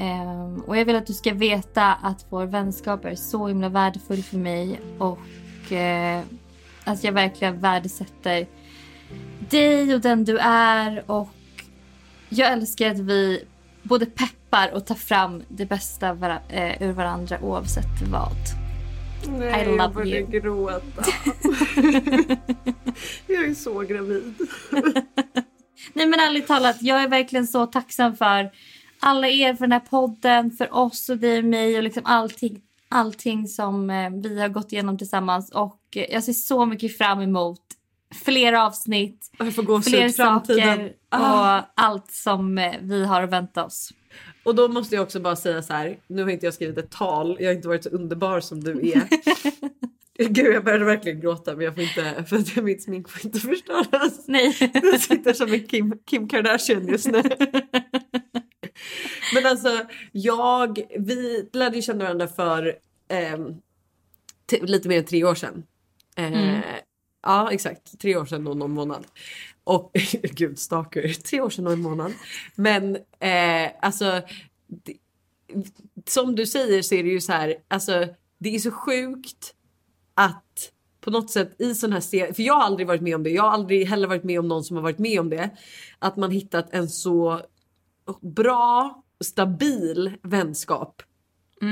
Um, 0.00 0.60
och 0.60 0.76
jag 0.76 0.84
vill 0.84 0.96
att 0.96 1.06
du 1.06 1.12
ska 1.12 1.34
veta 1.34 1.92
att 1.92 2.26
vår 2.28 2.46
vänskap 2.46 3.04
är 3.04 3.14
så 3.14 3.48
himla 3.48 3.68
värdefull 3.68 4.22
för 4.22 4.38
mig 4.38 4.80
och 4.98 5.72
uh, 5.72 6.20
att 6.84 7.04
jag 7.04 7.12
verkligen 7.12 7.60
värdesätter 7.60 8.46
dig 9.50 9.94
och 9.94 10.00
den 10.00 10.24
du 10.24 10.38
är 10.38 11.10
och 11.10 11.28
jag 12.34 12.52
älskar 12.52 12.90
att 12.90 12.98
vi 12.98 13.44
både 13.82 14.06
peppar 14.06 14.70
och 14.74 14.86
tar 14.86 14.94
fram 14.94 15.42
det 15.48 15.66
bästa 15.66 16.14
vara- 16.14 16.40
eh, 16.48 16.82
ur 16.82 16.92
varandra 16.92 17.38
oavsett 17.42 18.02
vad. 18.10 18.30
Nej, 19.38 19.62
I 19.62 19.64
love 19.66 19.76
jag 19.82 19.92
börjar 19.94 20.16
you. 20.16 20.26
gråta. 20.40 21.04
jag 23.26 23.44
är 23.44 23.54
så 23.54 23.80
gravid. 23.80 24.34
Nej 25.92 26.06
men 26.06 26.20
ärligt 26.20 26.46
talat, 26.46 26.76
jag 26.80 27.02
är 27.02 27.08
verkligen 27.08 27.46
så 27.46 27.66
tacksam 27.66 28.16
för 28.16 28.50
alla 29.00 29.28
er, 29.28 29.54
för 29.54 29.60
den 29.60 29.72
här 29.72 29.80
podden, 29.80 30.50
för 30.50 30.74
oss 30.74 31.08
och 31.08 31.18
dig 31.18 31.38
och 31.38 31.44
mig 31.44 31.76
och 31.76 31.82
liksom 31.82 32.02
allting, 32.06 32.60
allting 32.88 33.48
som 33.48 33.90
eh, 33.90 34.10
vi 34.10 34.40
har 34.40 34.48
gått 34.48 34.72
igenom 34.72 34.98
tillsammans. 34.98 35.50
Och 35.50 35.80
eh, 35.96 36.04
jag 36.12 36.24
ser 36.24 36.32
så 36.32 36.66
mycket 36.66 36.98
fram 36.98 37.20
emot 37.20 37.60
fler 38.24 38.52
avsnitt, 38.52 39.30
fler 39.82 40.08
saker 40.08 40.92
Ah. 41.08 41.58
och 41.58 41.64
allt 41.76 42.10
som 42.12 42.58
eh, 42.58 42.74
vi 42.82 43.04
har 43.04 43.22
att 43.22 43.30
vänta 43.30 43.64
oss. 43.64 43.90
Och 44.42 44.54
då 44.54 44.68
måste 44.68 44.94
jag 44.94 45.02
också 45.02 45.20
bara 45.20 45.36
säga 45.36 45.62
så 45.62 45.72
här. 45.72 45.98
Nu 46.06 46.22
har 46.22 46.30
inte 46.30 46.46
jag 46.46 46.54
skrivit 46.54 46.78
ett 46.78 46.90
tal. 46.90 47.36
Jag 47.40 47.46
har 47.48 47.54
inte 47.54 47.68
varit 47.68 47.82
så 47.84 47.88
underbar 47.90 48.40
som 48.40 48.64
du 48.64 48.70
är. 48.90 49.08
Gud 50.28 50.54
jag 50.54 50.64
började 50.64 50.84
verkligen 50.84 51.20
gråta 51.20 51.56
men 51.56 51.64
jag 51.64 51.74
får 51.74 51.82
inte, 51.82 52.24
för 52.28 52.36
att 52.36 52.56
mitt 52.64 52.82
smink 52.84 53.08
får 53.08 53.26
inte 53.26 53.40
förstöras. 53.40 54.24
Nej. 54.28 54.56
Jag 54.82 55.00
sitter 55.00 55.32
som 55.32 55.52
en 55.52 55.66
Kim, 55.66 55.98
Kim 56.06 56.28
Kardashian 56.28 56.88
just 56.88 57.06
nu. 57.06 57.22
Men 59.34 59.46
alltså 59.46 59.80
jag, 60.12 60.78
vi 60.98 61.48
lärde 61.52 61.76
ju 61.76 61.82
känna 61.82 62.04
varandra 62.04 62.28
för 62.28 62.72
t- 64.50 64.60
lite 64.62 64.88
mer 64.88 64.98
än 64.98 65.04
tre 65.04 65.24
år 65.24 65.34
sedan. 65.34 65.62
Eh, 66.16 66.24
Mm. 66.26 66.60
Ja 67.24 67.52
exakt, 67.52 68.00
tre 68.00 68.16
år 68.16 68.24
sedan 68.24 68.46
och 68.46 68.56
någon 68.56 68.70
månad. 68.70 69.06
Och 69.64 69.90
gud 70.22 70.58
stalker, 70.58 71.08
tre 71.22 71.40
år 71.40 71.50
sedan 71.50 71.66
och 71.66 71.72
en 71.72 71.82
månad. 71.82 72.12
Men 72.54 72.96
eh, 73.18 73.70
alltså 73.80 74.22
det, 74.66 74.96
som 76.06 76.34
du 76.34 76.46
säger 76.46 76.82
så 76.82 76.94
är 76.94 77.02
det 77.02 77.08
ju 77.08 77.20
så 77.20 77.32
här, 77.32 77.54
alltså 77.68 78.06
det 78.38 78.54
är 78.54 78.58
så 78.58 78.70
sjukt 78.70 79.54
att 80.14 80.70
på 81.00 81.10
något 81.10 81.30
sätt 81.30 81.60
i 81.60 81.74
sån 81.74 81.92
här 81.92 82.00
serie, 82.00 82.34
för 82.34 82.42
jag 82.42 82.54
har 82.54 82.62
aldrig 82.62 82.86
varit 82.86 83.02
med 83.02 83.14
om 83.14 83.22
det, 83.22 83.30
jag 83.30 83.42
har 83.42 83.50
aldrig 83.50 83.86
heller 83.86 84.08
varit 84.08 84.24
med 84.24 84.38
om 84.38 84.48
någon 84.48 84.64
som 84.64 84.76
har 84.76 84.82
varit 84.82 84.98
med 84.98 85.20
om 85.20 85.30
det. 85.30 85.50
Att 85.98 86.16
man 86.16 86.30
hittat 86.30 86.66
en 86.70 86.88
så 86.88 87.40
bra, 88.20 89.02
stabil 89.24 90.12
vänskap. 90.22 91.02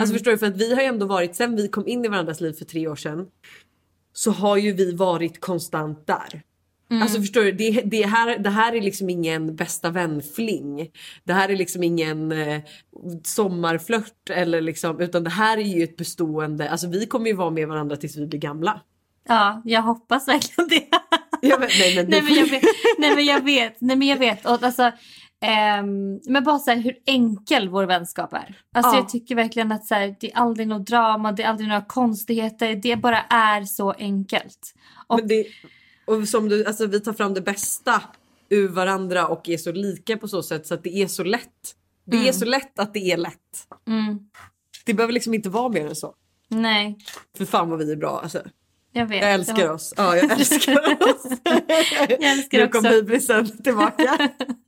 Alltså 0.01 0.13
förstår 0.13 0.31
du, 0.31 0.39
för 0.39 0.47
att 0.47 0.57
vi 0.57 0.75
har 0.75 0.83
ju 0.83 0.87
ändå 0.87 1.07
varit, 1.07 1.37
sen 1.37 1.57
vi 1.57 1.69
kom 1.69 1.89
in 1.89 2.05
i 2.05 2.09
varandras 2.09 2.41
liv 2.41 2.53
för 2.53 2.65
tre 2.65 2.89
år 2.89 2.97
sedan, 2.97 3.27
så 4.13 4.31
har 4.31 4.57
ju 4.57 4.73
vi 4.73 4.93
varit 4.93 5.41
konstant 5.41 6.07
där. 6.07 6.43
Alltså 7.01 7.21
förstår 7.21 7.43
du, 7.43 7.53
det, 7.53 7.83
det, 7.85 8.07
här, 8.07 8.39
det 8.39 8.51
här 8.51 8.73
är 8.73 8.81
liksom 8.81 9.11
ingen 9.11 9.57
bästa 9.57 9.91
vän-fling. 9.91 10.91
Det 11.25 11.33
här 11.33 11.49
är 11.49 11.57
liksom 11.57 11.83
ingen 11.83 12.33
eh, 12.33 12.61
sommarflört 13.25 14.31
eller 14.31 14.61
liksom, 14.61 15.01
utan 15.01 15.25
det 15.25 15.31
här 15.31 15.59
är 15.59 15.63
ju 15.63 15.85
ett 15.85 15.97
bestående, 15.97 16.71
alltså 16.71 16.89
vi 16.89 17.07
kommer 17.07 17.27
ju 17.27 17.33
vara 17.33 17.51
med 17.51 17.69
varandra 17.69 17.97
tills 17.97 18.17
vi 18.17 18.27
blir 18.27 18.41
gamla. 18.41 18.81
Ja, 19.29 19.63
jag 19.65 19.83
hoppas 19.83 20.29
verkligen 20.29 20.69
det. 20.69 20.89
Jag 21.45 21.59
vet, 21.59 21.71
nej, 21.79 21.97
men, 21.97 22.07
Nej 22.11 22.23
men 22.23 22.35
jag 22.35 22.47
vet. 22.47 22.63
Nej 22.99 23.15
men 23.15 23.25
jag 23.25 23.45
vet. 23.45 23.81
Nej, 23.81 23.97
men 23.97 24.09
jag 24.09 24.19
vet. 24.19 24.47
Och 24.47 24.63
alltså, 24.63 24.93
ehm, 25.43 26.21
men 26.27 26.45
bara 26.45 26.59
så 26.59 26.71
här, 26.71 26.79
hur 26.79 26.97
enkel 27.07 27.69
vår 27.69 27.85
vänskap 27.85 28.33
är. 28.33 28.59
Alltså 28.75 28.93
Ja. 28.93 28.97
jag 28.97 29.09
tycker 29.09 29.35
verkligen 29.35 29.73
att 29.73 29.87
så 29.87 29.95
här, 29.95 30.17
det 30.21 30.33
är 30.33 30.37
aldrig 30.37 30.69
något 30.69 30.87
drama, 30.87 31.33
det 31.33 31.43
är 31.43 31.49
aldrig 31.49 31.69
några 31.69 31.85
konstigheter. 31.85 32.75
Det 32.75 32.97
bara 32.97 33.21
är 33.23 33.65
så 33.65 33.91
enkelt. 33.93 34.75
Och, 35.07 35.27
det, 35.27 35.47
och 36.05 36.29
som 36.29 36.49
du, 36.49 36.65
alltså 36.67 36.87
vi 36.87 37.01
tar 37.01 37.13
fram 37.13 37.35
det 37.35 37.41
bästa 37.41 38.03
ur 38.49 38.69
varandra 38.69 39.27
och 39.27 39.49
är 39.49 39.57
så 39.57 39.73
lika 39.73 40.17
på 40.17 40.29
så 40.29 40.43
sätt 40.43 40.67
så 40.67 40.75
att 40.75 40.83
det 40.83 40.97
är 41.03 41.07
så 41.07 41.25
lätt. 41.25 41.75
Det 42.05 42.29
är 42.29 42.33
så 42.33 42.45
lätt 42.45 42.79
att 42.79 42.95
det 42.95 43.13
är 43.13 43.17
lätt. 43.17 43.67
mm, 43.89 44.19
Det 44.85 44.95
behöver 44.95 45.13
liksom 45.13 45.35
inte 45.35 45.49
vara 45.51 45.69
mer 45.69 45.87
än 45.87 45.95
så. 45.97 46.15
nej, 46.49 46.97
För 47.39 47.45
fan 47.45 47.71
vad 47.71 47.79
vi 47.79 47.93
är 47.93 47.97
bra 47.97 48.21
alltså. 48.23 48.43
jag 48.93 49.07
vet. 49.07 49.23
Jag 49.23 49.33
älskar 49.35 49.71
oss. 49.71 49.95
Ja 49.97 50.17
jag 50.17 50.31
älskar 50.39 51.03
oss. 51.03 51.25
Jag 52.09 52.23
älskar 52.23 52.59
nu 52.59 52.65
också. 52.65 52.81
kom 52.81 52.91
hybrisen 52.91 53.63
tillbaka. 53.63 54.29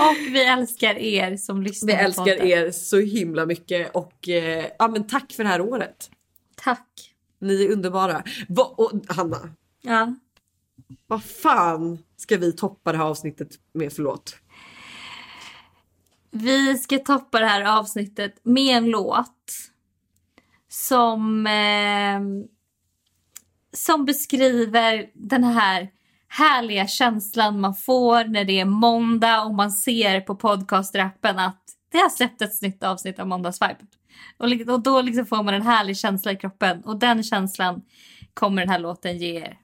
Och 0.00 0.34
vi 0.34 0.44
älskar 0.44 0.94
er 0.98 1.36
som 1.36 1.62
lyssnar 1.62 1.86
Vi 1.86 1.92
älskar 1.92 2.24
podden. 2.24 2.46
er 2.46 2.70
så 2.70 2.98
himla 2.98 3.46
mycket 3.46 3.90
och 3.94 4.28
eh, 4.28 4.66
ja 4.78 4.88
men 4.88 5.06
tack 5.06 5.32
för 5.32 5.42
det 5.44 5.50
här 5.50 5.60
året. 5.60 6.10
Tack. 6.56 7.14
Ni 7.40 7.64
är 7.64 7.72
underbara. 7.72 8.22
Va, 8.48 8.74
och 8.76 8.92
Hanna, 9.08 9.50
Ja. 9.80 10.14
vad 11.06 11.24
fan 11.24 11.98
ska 12.16 12.36
vi 12.36 12.52
toppa 12.52 12.92
det 12.92 12.98
här 12.98 13.04
avsnittet 13.04 13.48
med 13.72 13.92
för 13.92 14.02
låt? 14.02 14.36
Vi 16.30 16.78
ska 16.78 16.98
toppa 16.98 17.40
det 17.40 17.46
här 17.46 17.78
avsnittet 17.78 18.40
med 18.42 18.76
en 18.76 18.84
låt 18.90 19.52
som, 20.68 21.46
eh, 21.46 22.20
som 23.72 24.04
beskriver 24.04 25.10
den 25.14 25.44
här 25.44 25.90
härliga 26.28 26.86
känslan 26.86 27.60
man 27.60 27.74
får 27.74 28.24
när 28.24 28.44
det 28.44 28.60
är 28.60 28.64
måndag 28.64 29.42
och 29.42 29.54
man 29.54 29.72
ser 29.72 30.20
på 30.20 30.36
podcastrappen 30.36 31.38
att 31.38 31.62
det 31.92 31.98
har 31.98 32.08
släppt 32.08 32.42
ett 32.42 32.62
nytt 32.62 32.82
avsnitt 32.82 33.18
av 33.18 33.26
Måndagsvibe. 33.26 33.76
Och, 34.36 34.74
och 34.74 34.80
då 34.80 35.02
liksom 35.02 35.26
får 35.26 35.42
man 35.42 35.54
en 35.54 35.62
härlig 35.62 35.96
känsla 35.96 36.32
i 36.32 36.36
kroppen 36.36 36.84
och 36.84 36.98
den 36.98 37.22
känslan 37.22 37.82
kommer 38.34 38.62
den 38.62 38.70
här 38.70 38.78
låten 38.78 39.18
ge 39.18 39.36
er. 39.40 39.58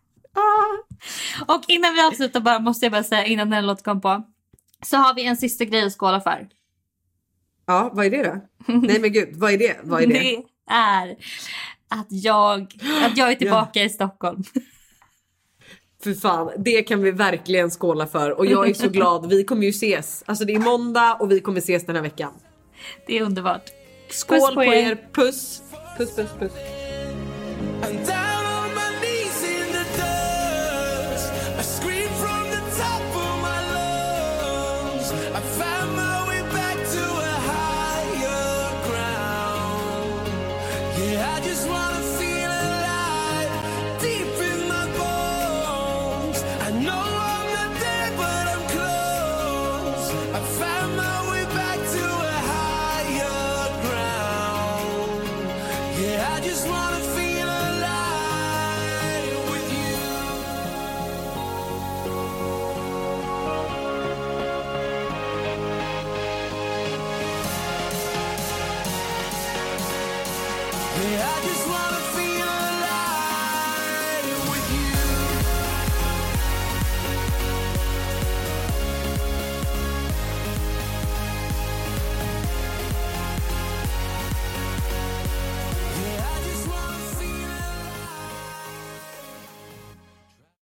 Och 1.46 1.62
innan 1.68 1.94
vi 1.94 2.00
avslutar 2.00 2.40
bara 2.40 2.58
måste 2.58 2.84
jag 2.84 2.92
bara 2.92 3.02
säga 3.02 3.24
innan 3.24 3.50
den 3.50 3.52
här 3.52 3.62
låten 3.62 3.84
kom 3.84 4.00
på 4.00 4.24
så 4.82 4.96
har 4.96 5.14
vi 5.14 5.26
en 5.26 5.36
sista 5.36 5.64
grej 5.64 5.86
att 5.86 5.92
skåla 5.92 6.20
för. 6.20 6.48
Ja, 7.66 7.90
vad 7.92 8.06
är 8.06 8.10
det 8.10 8.22
då? 8.22 8.40
Nej 8.66 9.00
men 9.00 9.12
gud, 9.12 9.28
vad 9.32 9.52
är 9.52 9.58
det? 9.58 9.80
Vad 9.82 10.02
är 10.02 10.06
det? 10.06 10.14
Det 10.66 10.72
är 10.72 11.16
att 11.88 12.06
jag, 12.08 12.60
att 13.04 13.16
jag 13.16 13.32
är 13.32 13.34
tillbaka 13.34 13.82
i 13.82 13.88
Stockholm. 13.88 14.44
För 16.04 16.14
fan, 16.14 16.50
det 16.58 16.82
kan 16.82 17.02
vi 17.02 17.10
verkligen 17.10 17.70
skåla 17.70 18.06
för 18.06 18.30
och 18.38 18.46
jag 18.46 18.70
är 18.70 18.74
så 18.74 18.88
glad. 18.88 19.28
Vi 19.28 19.44
kommer 19.44 19.62
ju 19.62 19.70
ses. 19.70 20.22
Alltså 20.26 20.44
det 20.44 20.54
är 20.54 20.58
måndag 20.58 21.16
och 21.20 21.30
vi 21.30 21.40
kommer 21.40 21.58
ses 21.58 21.86
den 21.86 21.96
här 21.96 22.02
veckan. 22.02 22.32
Det 23.06 23.18
är 23.18 23.22
underbart. 23.22 23.70
Skål 24.10 24.38
Puss 24.38 24.48
på 24.48 24.54
på 24.54 24.64
er. 24.64 24.90
er, 24.90 25.08
puss! 25.12 25.62
Puss 25.98 26.16
puss 26.16 26.30
puss. 26.38 26.52